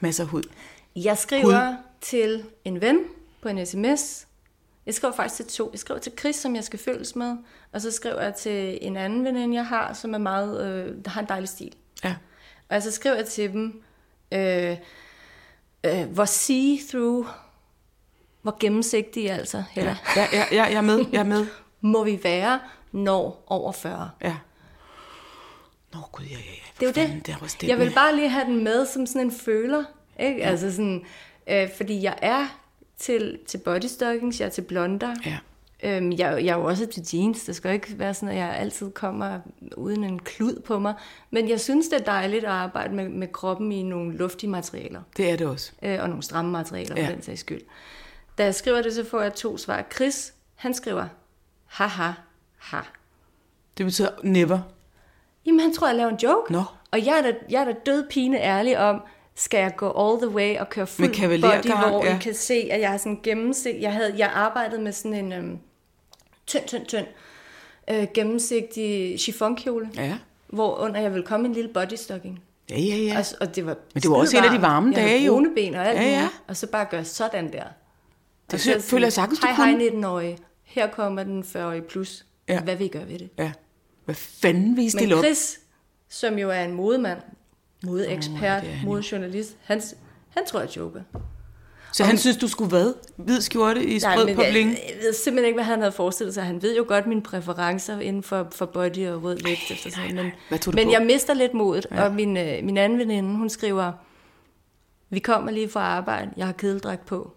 [0.00, 0.42] Masser af hud.
[0.96, 2.98] Jeg skriver til en ven
[3.42, 4.26] på en sms.
[4.86, 5.68] Jeg skrev faktisk til to.
[5.72, 7.36] Jeg skrev til Chris, som jeg skal følges med,
[7.72, 11.20] og så skrev jeg til en anden veninde, jeg har, som er meget, øh, har
[11.20, 11.72] en dejlig stil.
[12.04, 12.14] Ja.
[12.68, 13.82] Og så skrev jeg til dem,
[14.32, 14.76] øh,
[15.84, 17.26] øh, hvor see-through,
[18.42, 21.46] hvor gennemsigtige altså, Hella, Ja, ja, ja, jeg er med, jeg er med.
[21.80, 22.60] må vi være,
[22.92, 24.10] når over 40.
[24.22, 24.36] Ja.
[25.94, 26.86] Nå, gud, ja, ja, ja.
[26.86, 27.36] Det er jo det.
[27.40, 29.84] Var Jeg vil bare lige have den med som sådan en føler.
[30.20, 30.38] Ikke?
[30.38, 30.48] Ja.
[30.48, 31.04] Altså sådan,
[31.50, 32.46] øh, fordi jeg er
[32.98, 35.14] til, til bodystockings, jeg er til blonder.
[35.26, 35.38] Ja.
[35.82, 37.44] Øhm, jeg, jeg er jo også til jeans.
[37.44, 39.40] Det skal jo ikke være sådan, at jeg altid kommer
[39.76, 40.94] uden en klud på mig.
[41.30, 45.02] Men jeg synes, det er dejligt at arbejde med, med kroppen i nogle luftige materialer.
[45.16, 45.72] Det er det også.
[45.82, 47.06] Øh, og nogle stramme materialer, ja.
[47.06, 47.60] For den sags skyld.
[48.38, 49.84] Da jeg skriver det, så får jeg to svar.
[49.94, 51.06] Chris, han skriver,
[51.66, 52.12] haha,
[52.58, 52.80] ha.
[53.78, 54.58] Det betyder never.
[55.46, 56.52] Jamen, han tror, jeg laver en joke.
[56.52, 56.62] Nå.
[56.90, 59.02] Og jeg er, da, jeg er da død pine ærlig om,
[59.34, 62.16] skal jeg gå all the way og køre fuld body, hvor ja.
[62.16, 63.80] I kan se, at jeg har sådan gennemsigt.
[63.80, 65.58] Jeg havde jeg arbejdede med sådan en øhm,
[66.48, 67.06] tynd, tynd, tynd,
[67.90, 70.18] øh, gennemsigtig chiffonkjole, Ja.
[70.48, 72.42] hvor under jeg ville komme en lille bodystocking.
[72.70, 73.18] Ja, ja, ja.
[73.18, 75.32] Og, og det var Men det var også en af de varme jeg dage, jo.
[75.32, 76.28] brune ben og alt Ja, ja, ja.
[76.46, 77.64] Og så bare gøre sådan der.
[78.50, 79.84] Det synes- føler jeg sagtens, du hej, Hej, kunne.
[79.88, 80.38] 19-årige.
[80.64, 82.26] Her kommer den 40-årige plus.
[82.48, 82.60] Ja.
[82.60, 83.28] Hvad vil I gøre ved det?
[83.38, 83.52] Ja.
[84.04, 85.24] Hvad fanden vil I Men stille op?
[85.24, 85.60] Chris,
[86.08, 87.18] som jo er en modemand,
[87.84, 89.82] modeekspert, er oh, modejournalist, han,
[90.28, 91.00] han tror, jeg joker.
[91.92, 92.94] Så han synes, du skulle hvad?
[93.16, 94.70] Hvid skjorte i sprød på jeg, bling?
[94.70, 96.44] jeg ved simpelthen ikke, hvad han havde forestillet sig.
[96.44, 100.14] Han ved jo godt mine præferencer inden for, for body og rød læbstift og sådan
[100.14, 100.92] men, Hvad tog du men på?
[100.92, 102.04] jeg mister lidt modet, ja.
[102.04, 103.92] og min, øh, min anden veninde, hun skriver,
[105.10, 107.32] vi kommer lige fra arbejde, jeg har kedeldragt på.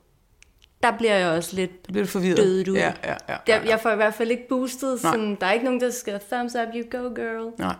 [0.84, 2.38] Der bliver jeg også lidt bliver du forvirret.
[2.38, 2.76] dødet ud.
[2.76, 3.38] Ja, ja, ja.
[3.48, 5.04] Jeg, jeg får i hvert fald ikke boostet.
[5.04, 5.14] Nej.
[5.14, 7.52] Sådan, der er ikke nogen, der skal thumbs up, you go girl.
[7.58, 7.76] Nej.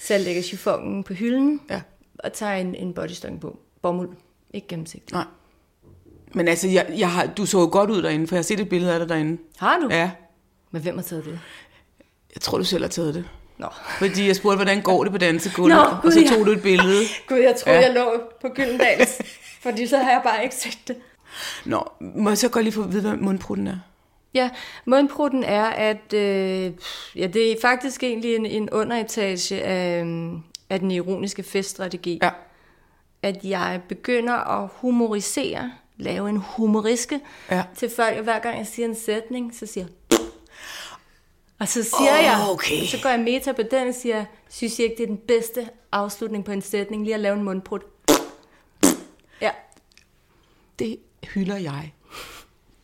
[0.00, 1.80] Så jeg lægger chiffonen på hylden Ja.
[2.18, 3.58] og tager en, en bodystocking på.
[3.82, 4.10] Bomuld.
[4.54, 5.12] Ikke gennemsigtigt.
[5.12, 5.24] Nej.
[6.34, 8.68] Men altså, jeg, jeg har, du så godt ud derinde, for jeg har set et
[8.68, 9.42] billede af dig derinde.
[9.58, 9.88] Har du?
[9.90, 10.10] Ja,
[10.70, 11.38] Men hvem har taget det?
[12.34, 13.24] jeg tror, du selv har taget det.
[13.58, 13.66] Nå.
[13.98, 17.02] Fordi jeg spurgte, hvordan går det på dansegulvet, Nå, og så tog du et billede.
[17.28, 17.84] Gud, jeg troede, Ja.
[17.86, 19.22] jeg lå på Gyldendals.
[19.62, 20.96] fordi så har jeg bare ikke set det.
[21.64, 23.76] Nå, må jeg så godt lige få at vide, hvad mundprutten er?
[24.34, 24.50] Ja,
[24.86, 26.72] mundprutten er, at øh,
[27.16, 30.04] ja, det er faktisk egentlig en, en underetage af,
[30.70, 32.18] af den ironiske feststrategi.
[32.22, 32.30] Ja.
[33.22, 35.72] At jeg begynder at humorisere,
[36.02, 37.62] lave en humoriske Ja.
[37.76, 40.18] til folk, og hver gang jeg siger en sætning, så siger jeg,
[41.58, 42.84] og så siger Åh, jeg, okay.
[42.86, 45.68] så går jeg meta på den og siger, synes jeg ikke, det er den bedste
[45.92, 47.82] afslutning på en sætning, lige at lave en mundprut.
[49.40, 49.50] Ja,
[50.78, 50.96] Det
[51.34, 51.92] hylder jeg.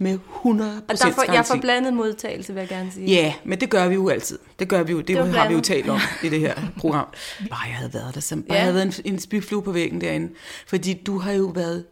[0.00, 3.06] Med 100 og der får, jeg får blandet modtagelse, vil jeg gerne sige.
[3.06, 4.38] Ja, men det gør vi jo altid.
[4.58, 4.98] Det gør vi jo.
[4.98, 7.06] Det, det har vi jo talt om i det her program.
[7.50, 8.20] Bare jeg havde været der.
[8.20, 8.54] Som, bare Ja.
[8.54, 10.32] jeg havde været en, en spyflue på væggen derinde.
[10.66, 11.84] Fordi du har jo været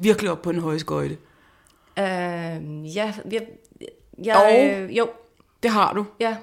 [0.00, 1.16] virkelig op på en høje skøjte.
[1.98, 2.04] Øh,
[2.96, 3.46] ja, jeg,
[4.24, 4.66] jeg, Og?
[4.66, 5.08] øh, jo,
[5.62, 6.06] Det har du.
[6.20, 6.36] ja.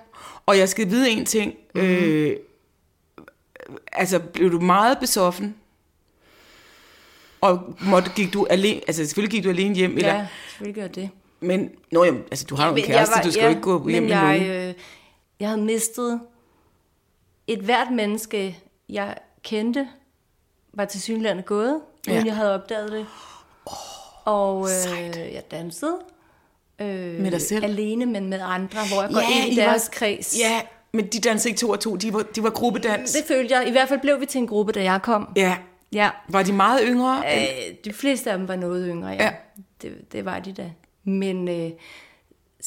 [0.45, 1.53] Og jeg skal vide en ting.
[1.75, 1.89] Mm-hmm.
[1.89, 2.37] Øh,
[3.91, 5.55] altså, blev du meget besoffen?
[7.41, 10.87] Og måtte, gik du alene, altså selvfølgelig gik du alene hjem, eller, Ja, selvfølgelig gør
[10.87, 11.09] det.
[11.39, 14.03] men, nå, jamen, altså, du har jo en kæreste, du skal jo ikke gå hjem
[14.03, 14.69] men med jeg, nogen.
[14.69, 14.73] øh,
[15.39, 16.21] jeg havde mistet
[17.47, 18.59] et hvert menneske,
[18.89, 19.87] jeg kendte,
[20.73, 22.13] var til synligheden gået, Ja.
[22.13, 23.05] uden jeg havde opdaget det.
[24.25, 25.97] og øh, jeg dansede.
[26.81, 26.87] Øh,
[27.21, 27.63] Med dig selv?
[27.63, 30.39] Alene, men med andre, hvor jeg går ind i I deres var, kreds.
[30.39, 30.61] Ja,
[30.93, 33.11] men de dansede ikke to og to, de var, de var gruppedans.
[33.11, 33.67] Det følte jeg.
[33.67, 35.29] I hvert fald blev vi til en gruppe, da jeg kom.
[35.35, 35.57] Ja,
[35.93, 36.09] Ja.
[36.29, 37.23] var de meget yngre?
[37.35, 39.15] Øh, de fleste af dem var noget yngre, ja.
[39.15, 39.23] Ja.
[39.23, 39.31] ja.
[39.81, 40.71] Det, det var de da.
[41.03, 41.71] Men øh,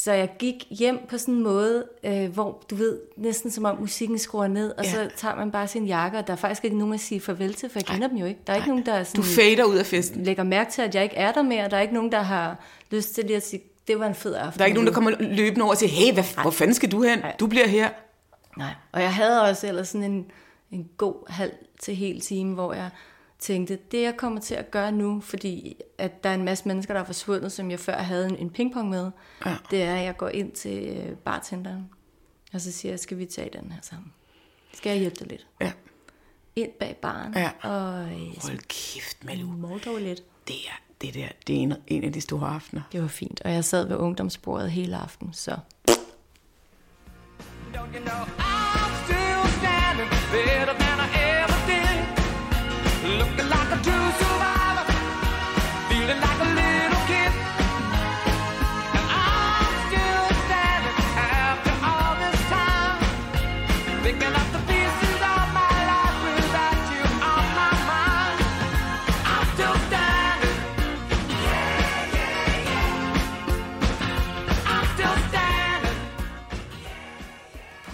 [0.05, 3.77] så jeg gik hjem på sådan en måde, øh, hvor du ved, næsten som om
[3.81, 4.91] musikken skruer ned, og Ja.
[4.91, 7.55] så tager man bare sin jakke, og der er faktisk ikke nogen at sige farvel
[7.55, 8.41] til, for jeg kender dem jo ikke.
[8.47, 10.25] Der er ikke nogen, der er Du sådan, fader ud af festen.
[10.25, 11.69] lægger mærke til, at jeg ikke er der mere.
[11.71, 12.57] Der er ikke nogen, der har
[12.91, 14.59] lyst til lige at sige, det var en fed aften.
[14.59, 16.93] Der er ikke nogen, der kommer løbende over og siger, hey, hvad, hvor fanden skal
[16.93, 17.19] du hen?
[17.41, 17.89] Du bliver her.
[18.59, 20.27] Nej, og jeg havde også ellers sådan en,
[20.73, 22.91] en god halv til hel time, hvor jeg
[23.39, 26.95] tænkte, det jeg kommer til at gøre nu, fordi at der er en masse mennesker,
[26.95, 29.11] der er forsvundet, som jeg før havde en, en pingpong med,
[29.47, 29.57] Ja.
[29.71, 31.91] det er, at jeg går ind til øh, bartenderen,
[32.53, 34.13] og så siger jeg, skal vi tage den her sammen?
[34.73, 35.47] Skal jeg hjælpe dig lidt?
[35.61, 35.73] Ja.
[36.57, 37.51] Ind bag baren, Ja.
[37.63, 39.47] og øh, Hold kæft, Malu.
[39.47, 40.23] Moldov lidt.
[40.49, 42.83] Det er, det der, det er en, en af de store aftener.
[42.93, 45.57] Det var fint, og jeg sad ved ungdomsbordet hele aften, så
[47.75, 50.58] Don't you know I'm still standing better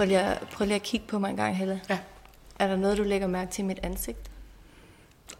[0.04, 1.80] Prøv lige, at, prøv lige at kigge på mig en gang, Helle.
[1.90, 1.98] Ja.
[2.58, 4.33] Er der noget, du lægger mærke til i mit ansigt?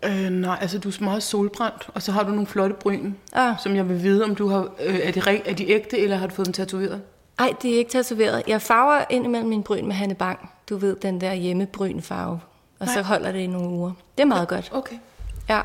[0.03, 3.55] Øh, nej, altså du er meget solbrændt, og så har du nogle flotte bryn, Ah.
[3.63, 6.27] som jeg vil vide, om du har, øh, er, de, er de ægte, eller har
[6.27, 7.03] du fået dem tatoveret?
[7.39, 8.43] Ej, det er ikke tatoveret.
[8.47, 10.51] Jeg farver ind imellem min bryn med Hanne Bang.
[10.69, 12.41] Du ved, den der hjemmebryn farve.
[12.79, 13.03] Og så Nej.
[13.03, 13.93] holder det i nogle uger.
[14.19, 14.71] Det er meget godt.
[14.75, 14.97] Okay.
[15.49, 15.61] Ja.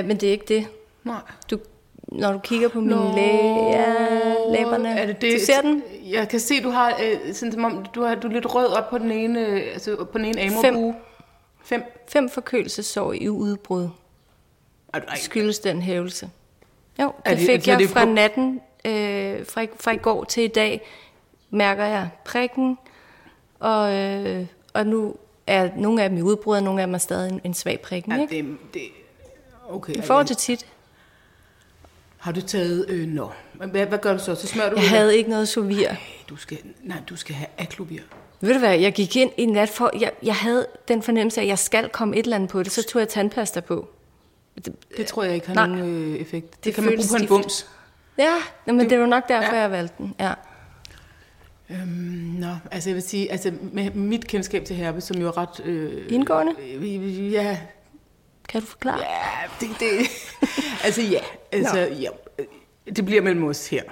[0.00, 0.66] Øh, men det er ikke det.
[1.04, 1.16] Nej.
[1.50, 1.58] Du,
[2.12, 3.36] når du kigger på mine læ
[3.70, 3.94] ja,
[4.52, 4.88] læberne.
[4.88, 5.32] Er det det?
[5.40, 5.82] Du ser den?
[6.10, 8.66] Jeg kan se, du har, øh, sådan som om, du har, du er lidt rød
[8.66, 10.62] op på den ene, altså på den ene amorbue.
[10.92, 11.02] Fem.
[12.08, 13.88] Fem forkølelsesår i udbrud
[14.94, 16.30] Ej, ej, skyldes den hævelse.
[17.00, 20.24] Jo, det det- fik så jeg det fra på- natten, øh, fra, fra i går
[20.24, 20.82] til i dag,
[21.50, 22.78] mærker jeg prikken,
[23.58, 25.16] og, øh, og nu
[25.46, 27.80] er nogle af dem i udbrud, og nogle af dem er stadig en, en svag
[27.80, 28.12] prikken.
[28.12, 28.36] Ja, ikke?
[28.36, 28.82] det, det,
[29.68, 29.94] okay.
[29.94, 30.66] I forhold til tit.
[32.18, 34.34] Har du taget, øh, nå, hvad, hvad gør du så?
[34.34, 34.90] Så smører du Jeg det?
[34.90, 35.88] havde ikke noget sovir.
[36.28, 38.00] Du skal, nej, du skal have aklovir.
[38.40, 41.44] Ved du hvad, jeg gik ind i nat for, jeg, jeg havde den fornemmelse af,
[41.44, 43.88] at jeg skal komme et eller andet på det, så tog jeg tandpasta på.
[44.64, 45.66] Det, Det tror jeg ikke har Nej.
[45.66, 45.84] nogen
[46.14, 46.50] øh, effekt.
[46.56, 47.66] Det, Det kan man bruge på en bums.
[48.18, 48.34] ja,
[48.66, 49.60] men det var nok derfor, Ja.
[49.60, 50.14] jeg valgte den.
[50.20, 50.32] Ja.
[51.70, 55.38] Øhm, nå, altså jeg vil sige, altså med mit kendskab til herpes, som jo er
[55.38, 55.60] ret...
[55.64, 56.52] Øh, Indgående?
[56.62, 57.58] Øh, ja,
[58.48, 58.98] Kan du forklare?
[58.98, 60.06] ja, det, det,
[60.84, 61.20] altså ja,
[61.52, 62.08] altså ja,
[62.96, 63.82] det bliver mellem os her.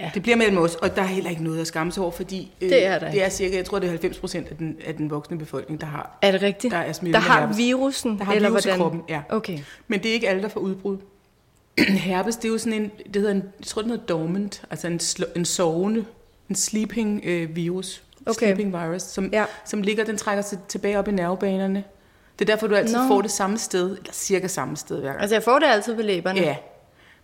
[0.00, 0.10] Ja.
[0.14, 2.52] Det bliver mellem os, og der er heller ikke noget at skamme sig over, fordi
[2.60, 4.76] øh, Det er der det er cirka, jeg tror det er 90 procent af den,
[4.86, 6.18] af den voksne befolkning, der har.
[6.22, 6.72] Er det rigtigt?
[6.72, 7.56] Der er der har herpes.
[7.58, 8.18] virusen?
[8.18, 8.80] Der har eller virus i hvordan?
[8.80, 9.20] kroppen, ja.
[9.30, 9.58] Okay.
[9.88, 10.98] Men det er ikke alle, der får udbrud.
[11.78, 14.86] herpes, det er jo sådan en, det hedder en, jeg tror det hedder dormant, altså
[14.86, 16.04] en, slo- en sovende,
[16.48, 18.02] en sleeping øh, virus.
[18.26, 18.46] Okay.
[18.46, 19.44] Sleeping virus, som, Ja.
[19.64, 21.84] som ligger, den trækker sig tilbage op i nervebanerne.
[22.38, 23.08] Det er derfor, du altid Nå.
[23.08, 25.20] får det samme sted, eller cirka samme sted hver gang.
[25.20, 26.40] Altså, jeg får det altid på læberne.
[26.40, 26.56] Ja.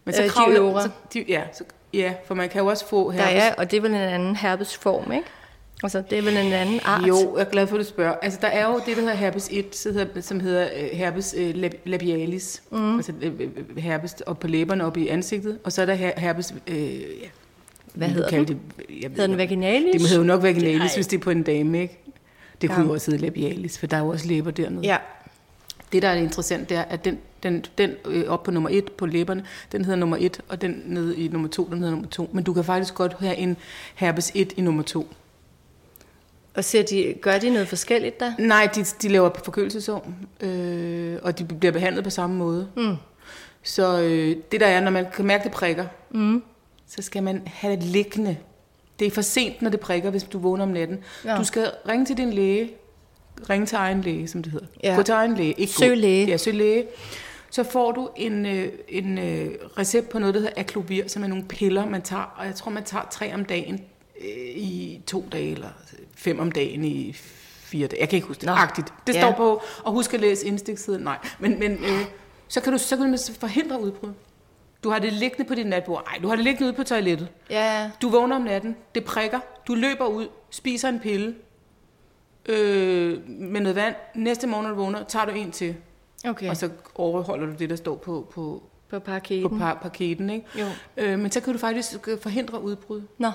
[0.05, 0.83] Men Øh, de kravler- øvre.
[0.83, 3.43] Så, de, ja, så, ja, for man kan jo også få Der herpes.
[3.45, 5.27] er, og det er vel en anden herpesform, ikke?
[5.83, 7.09] Altså, det er vel en anden art.
[7.09, 8.13] Jo, jeg er glad for, at du spørger.
[8.23, 11.35] Altså, der er jo det, der hedder herpes 1, så hedder, som hedder øh, herpes
[11.39, 12.63] øh, lab- labialis.
[12.71, 12.97] Mm.
[12.97, 15.59] Altså øh, herpes op på læberne, op i ansigtet.
[15.65, 16.55] Og så er der her, herpes...
[16.67, 17.05] Øh, ja,
[17.95, 18.49] Hvad hedder den?
[18.49, 18.57] Det,
[19.03, 19.93] jeg Hedder den vaginalis?
[19.93, 20.91] Det må hedde jo nok vaginalis, Nej.
[20.95, 21.99] hvis det er på en dame, ikke?
[22.61, 22.87] Det kunne Ja.
[22.87, 24.83] jo også hedde labialis, for der er jo også læber dernede.
[24.87, 24.97] Ja.
[25.95, 28.93] Det, der er interessant, det er, at den, den, den øh, op på nummer et
[28.93, 32.09] på læberne, den hedder nummer et, og den nede i nummer to, den hedder nummer
[32.09, 32.31] to.
[32.33, 33.57] Men du kan faktisk godt have en
[33.95, 35.09] herpes 1 i nummer to.
[36.55, 38.33] Og ser de, gør de noget forskelligt der?
[38.39, 42.69] Nej, de, de laver forkølelsesår, øh, og de bliver behandlet på samme måde.
[42.77, 42.97] Mm.
[43.63, 46.43] Så øh, det der er, når man kan mærke, det prikker, mm.
[46.87, 48.37] så skal man have det liggende.
[48.99, 50.99] Det er for sent, når det prikker, hvis du vågner om natten.
[51.25, 51.37] Ja.
[51.37, 52.71] Du skal ringe til din læge.
[53.51, 54.67] Ringe til egen læge, som det hedder.
[54.83, 54.95] Ja.
[54.97, 55.53] Gå til egen læge.
[55.53, 56.27] Ikke Søg læge.
[56.27, 56.87] Ja, søg læge.
[57.51, 61.27] Så får du en, øh, en øh, recept på noget, der hedder aklovir, som er
[61.27, 62.35] nogle piller, man tager.
[62.39, 63.81] Og jeg tror, man tager tre om dagen
[64.21, 65.69] øh, i to dage, eller
[66.17, 68.01] fem om dagen i fire dage.
[68.01, 68.47] Jeg kan ikke huske det.
[68.47, 68.53] Nå.
[68.53, 68.93] Agtigt.
[69.07, 69.21] Det Ja.
[69.21, 71.03] står på, og husk at læse indstikssiden.
[71.03, 72.01] Nej, men, men øh,
[72.49, 74.11] så kan du så kan du forhindre udbrud.
[74.85, 76.05] Du har det liggende på dit natbord.
[76.07, 77.29] Nej, du har det liggende ude på toilettet.
[77.51, 77.91] Ja.
[78.03, 81.35] Du vågner om natten, det prikker, du løber ud, spiser en pille
[82.47, 83.95] øh, med noget vand.
[84.15, 85.77] Næste morgen, når du vågner, tager du en til,
[86.29, 86.49] Okay.
[86.51, 89.59] og så overholder du det, der står på, på, på på parketen.
[89.59, 90.31] par, parketen.
[90.31, 90.47] Ikke?
[90.61, 90.67] Jo.
[90.97, 93.03] Øh, men så kan du faktisk øh, forhindre udbrud.
[93.19, 93.31] Nå.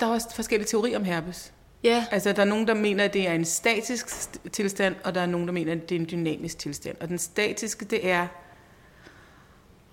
[0.00, 1.52] Der er også forskellige teorier om herpes.
[1.84, 2.06] Ja.
[2.10, 5.20] Altså, der er nogen, der mener, at det er en statisk st- tilstand, og der
[5.20, 6.96] er nogen, der mener, at det er en dynamisk tilstand.
[7.00, 8.26] Og den statiske, det er...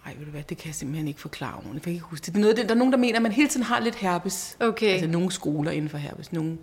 [0.05, 2.25] Ej, ved du hvad, det kan jeg simpelthen ikke forklare ordentligt, jeg kan ikke huske
[2.25, 2.33] det.
[2.33, 4.57] det er noget, der er nogen, der mener, at man hele tiden har lidt herpes.
[4.59, 4.87] Okay.
[4.93, 6.57] Altså, nogle skoler inden for herpes, nogle,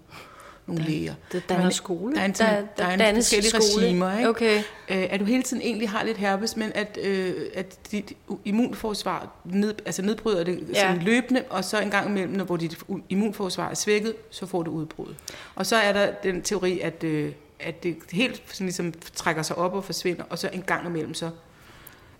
[0.68, 1.14] nogle læger.
[1.32, 2.14] der danner Men skole.
[2.14, 3.84] Der er en, Der- der, der der er en forskellige skole.
[3.86, 4.28] regimer, ikke?
[4.28, 4.56] Okay.
[4.88, 8.12] Øh, at du hele tiden egentlig har lidt herpes, men at, øh, at dit
[8.44, 10.80] immunforsvar ned, altså nedbryder det Ja.
[10.80, 14.62] sådan løbende, og så en gang imellem, når hvor dit immunforsvar er svækket, så får
[14.62, 15.14] du udbrud.
[15.54, 19.58] Og så er der den teori, at, øh, at det helt sådan ligesom trækker sig
[19.58, 21.30] op og forsvinder, og så en gang imellem så...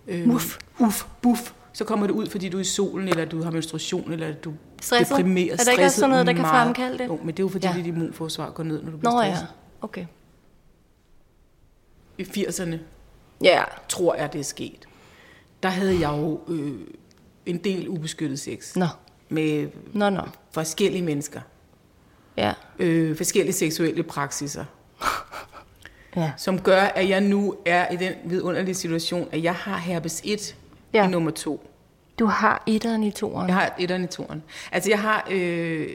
[0.07, 0.57] Øh, Uff.
[0.79, 1.51] Uff, buff.
[1.79, 4.53] Så kommer det ud, fordi du er i solen, eller du har menstruation, eller du
[4.81, 5.09] Stresset?
[5.17, 5.59] deprimeret.
[5.59, 6.65] Er der ikke også stresset sådan noget, der kan meget.
[6.65, 7.07] fremkalde det?
[7.07, 7.73] Jo, men det er jo fordi, Ja.
[7.77, 9.27] dit immunforsvar går ned, når du bliver Nå ja.
[9.35, 9.47] stresset.
[9.81, 10.05] Okay.
[12.17, 12.75] I 80'erne,
[13.43, 13.63] Ja.
[13.89, 14.85] tror jeg, det er sket.
[15.63, 16.73] Der havde jeg jo øh,
[17.45, 18.85] en del ubeskyttet sex Nå.
[19.29, 20.21] med Nå, nå.
[20.51, 21.41] forskellige mennesker.
[22.37, 22.53] Ja.
[22.79, 24.65] Øh, forskellige seksuelle praksiser,
[26.15, 26.31] Ja.
[26.37, 30.55] som gør, at jeg nu er i den vidunderlige situation, at jeg har herpes 1
[30.93, 30.99] Ja.
[30.99, 31.07] ja.
[31.07, 31.65] i nummer 2.
[32.19, 33.47] Du har etteren i toeren.
[33.47, 34.43] Jeg har etteren i toren.
[34.71, 35.27] Altså jeg har...
[35.31, 35.87] Øh,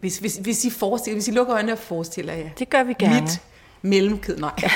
[0.00, 2.50] hvis, hvis, hvis, I forestiller, hvis I lukker øjnene og forestiller jer...
[2.58, 3.20] Det gør vi gerne.
[3.20, 3.40] Mit
[3.82, 4.54] mellemkød, nej.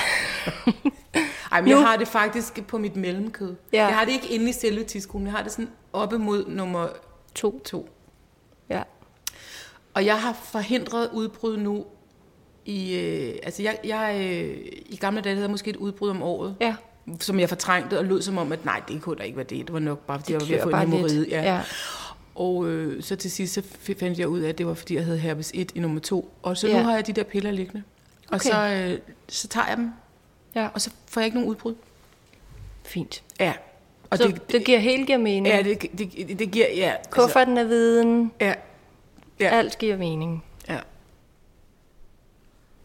[1.51, 3.55] Ej, men Nu- jeg har det faktisk på mit mellemkød.
[3.73, 3.85] Ja.
[3.85, 5.27] Jeg har det ikke inde i selve tidskolen.
[5.27, 6.87] Jeg har det sådan oppe mod nummer
[7.35, 7.59] To.
[7.65, 7.89] to.
[8.69, 8.83] Ja.
[9.93, 11.85] Og jeg har forhindret udbrud nu
[12.65, 12.95] i...
[12.99, 16.55] Øh, altså, jeg, jeg, øh, i gamle dage havde måske et udbrud om året.
[16.61, 16.75] Ja.
[17.19, 19.65] Som jeg fortrængte og lød som om, at nej, det kunne da ikke være det.
[19.67, 21.27] Det var nok bare, fordi Det jeg var ved at få en hemorrhide.
[21.29, 21.41] Ja.
[21.55, 21.61] Ja.
[22.35, 23.63] Og øh, så til sidst så
[23.99, 26.33] fandt jeg ud af, at det var, fordi jeg havde herpes 1 i nummer 2.
[26.41, 26.77] Og så Ja.
[26.77, 27.83] nu har jeg de der piller liggende.
[28.27, 28.49] Og Okay.
[28.49, 28.99] så, øh,
[29.29, 29.91] så tager jeg dem,
[30.55, 30.67] Ja.
[30.73, 31.75] og så får jeg ikke nogen udbrud.
[32.83, 33.23] Fint.
[33.39, 33.53] Ja.
[34.09, 35.47] Og Så det, det giver helt giver mening.
[35.47, 36.65] Ja, det, det, det, giver...
[36.75, 38.31] Ja, altså, Kufferten er viden.
[38.41, 38.53] ja,
[39.39, 39.49] Ja.
[39.49, 40.43] Alt giver mening.
[40.69, 40.79] ja.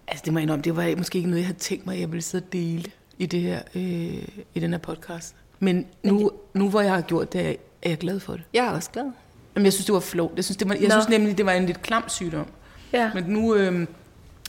[0.06, 2.00] Altså, det må jeg indrømme, det var måske ikke noget, jeg havde tænkt mig, at
[2.00, 5.34] jeg ville sidde og dele i, det her, øh, i den her podcast.
[5.58, 8.42] Men nu, nu hvor jeg har gjort det, er jeg glad for det.
[8.54, 9.10] Jeg er også glad.
[9.54, 10.30] Jamen, jeg synes, det var flot.
[10.36, 10.90] Jeg synes, det var, jeg Nå.
[10.90, 12.46] synes nemlig, det var en lidt klam sygdom.
[12.92, 13.10] Ja.
[13.14, 13.86] Men nu øh,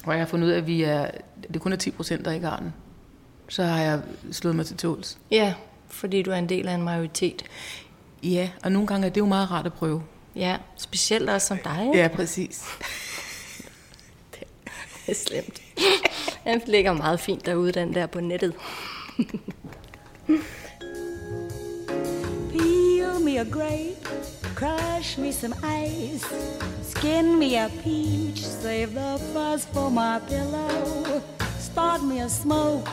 [0.03, 1.11] hvor jeg har fundet ud af, at vi er,
[1.53, 2.73] det kun er 10 procent, der ikke har den,
[3.47, 4.01] så har jeg
[4.31, 5.17] slået mig til tåls.
[5.31, 5.53] Ja,
[5.87, 7.43] fordi du er en del af en majoritet.
[8.23, 10.03] Ja, og nogle gange er det jo meget rart at prøve.
[10.35, 11.85] Ja, specielt også som dig.
[11.87, 11.97] ikke?
[11.97, 12.63] Ja, præcis.
[14.33, 14.43] Det
[15.07, 15.61] er slemt.
[16.45, 18.53] Den ligger meget fint derude, den der på nettet.
[22.51, 24.07] Peel me a grape,
[24.55, 25.55] crush me some
[25.85, 26.25] ice,
[26.83, 31.38] skin me a peach, save the fuzz for my pillow.
[31.59, 32.89] Start me a smoke,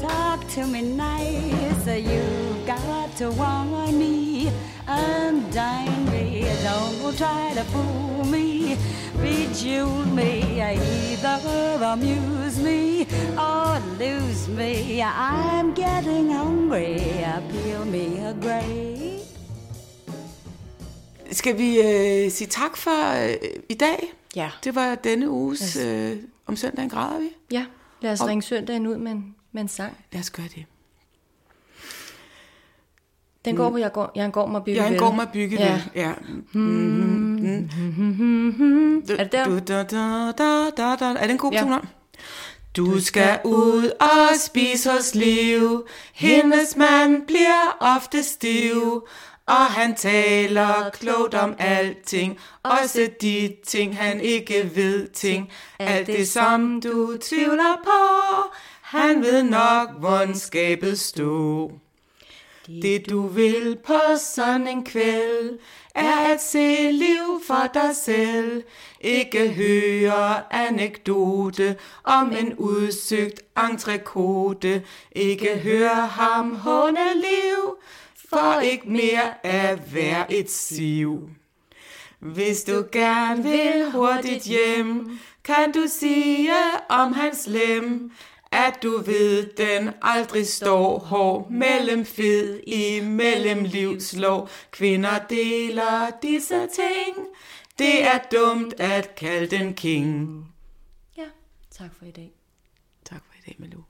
[0.00, 1.86] talk to me nice.
[1.86, 2.22] You
[2.66, 4.50] got to warn me,
[4.88, 6.44] undine me.
[6.64, 8.76] Don't try to fool me,
[9.22, 10.60] bejewel me.
[10.60, 13.06] Either amuse me
[13.38, 15.02] or lose me.
[15.02, 16.98] I'm getting hungry.
[17.50, 19.20] Peel me a grape.
[21.32, 23.36] Skal vi øh, sige tak for øh,
[23.68, 24.12] i dag?
[24.36, 24.50] Ja.
[24.64, 27.28] Det var denne uges øh, om søndagen græder vi.
[27.50, 27.64] Ja,
[28.00, 29.96] lad os Og- ringe søndagen ud med en, med en sang.
[30.12, 30.64] Lad os gøre det.
[33.44, 35.82] Den går på, jeg går, jeg går mig bygge Jeg går med bygge Ja.
[35.94, 36.12] Ja.
[36.52, 38.98] Mm-hmm.
[39.18, 39.44] Er det der?
[39.44, 41.04] Du, da, da, da, da, da.
[41.04, 41.66] Er det en god Ja.
[41.68, 41.78] ja.
[42.76, 45.86] Du skal ud og spise hos Liv.
[46.14, 49.06] Hendes mand bliver ofte stiv.
[49.50, 52.38] Og han taler klogt om alting.
[52.62, 55.52] Også de ting, han ikke ved ting.
[55.78, 58.00] Alt det, som du tvivler på.
[58.80, 61.72] Han ved nok, hvordan skabet stå.
[62.66, 65.58] Det du vil på sådan en kvæld,
[65.94, 68.62] er at se liv for dig selv.
[69.00, 74.82] Ikke høre anekdote om en udsøgt entrekote.
[75.12, 77.76] Ikke høre ham håne liv,
[78.30, 81.30] for ikke mere at være et siv.
[82.18, 86.52] Hvis du gerne vil hurtigt hjem, kan du sige
[86.88, 88.12] om hans lem,
[88.52, 94.48] at du ved, den aldrig står hård mellem fed i mellem livslov.
[94.70, 97.26] Kvinder deler disse ting.
[97.78, 100.44] Det er dumt at kalde den king.
[101.16, 101.26] Ja,
[101.70, 102.32] tak for i dag.
[103.04, 103.89] Tak for i dag, Malou.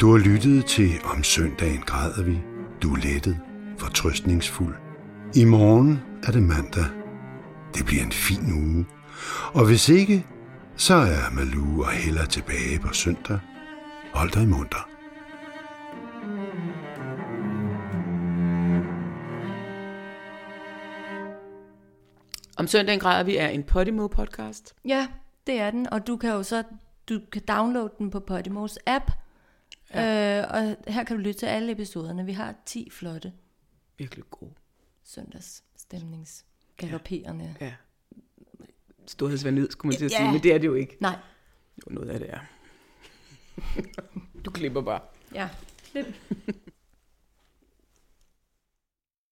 [0.00, 2.38] Du har lyttet til Om søndagen græder vi.
[2.82, 3.40] Du er lettet,
[3.78, 4.74] fortrøstningsfuld.
[5.34, 6.84] I morgen er det mandag.
[7.74, 8.86] Det bliver en fin uge.
[9.54, 10.26] Og hvis ikke,
[10.76, 13.38] så er Malou og Hella tilbage på søndag.
[14.14, 14.88] Hold dig i munter.
[22.56, 24.74] Om søndagen græder vi er en Podimo-podcast.
[24.84, 25.08] Ja,
[25.46, 26.62] det er den, og du kan jo så
[27.08, 29.10] du kan downloade den på Podimos app.
[29.94, 30.40] Ja.
[30.42, 32.24] Øh, og her kan du lytte til alle episoderne.
[32.26, 33.32] Vi har 10 flotte
[33.98, 34.48] Virkelig god.
[35.04, 36.44] søndagsstemnings
[36.76, 37.54] galopperende.
[37.60, 37.72] Ja.
[39.06, 40.16] Storhedsvandvid, skulle man til at Ja.
[40.16, 40.96] sige, men det er det jo ikke.
[41.00, 41.16] Nej,
[41.78, 42.40] Jo, noget af det er.
[44.44, 45.00] Du klipper bare.
[45.34, 45.48] ja.
[45.90, 46.06] Klip.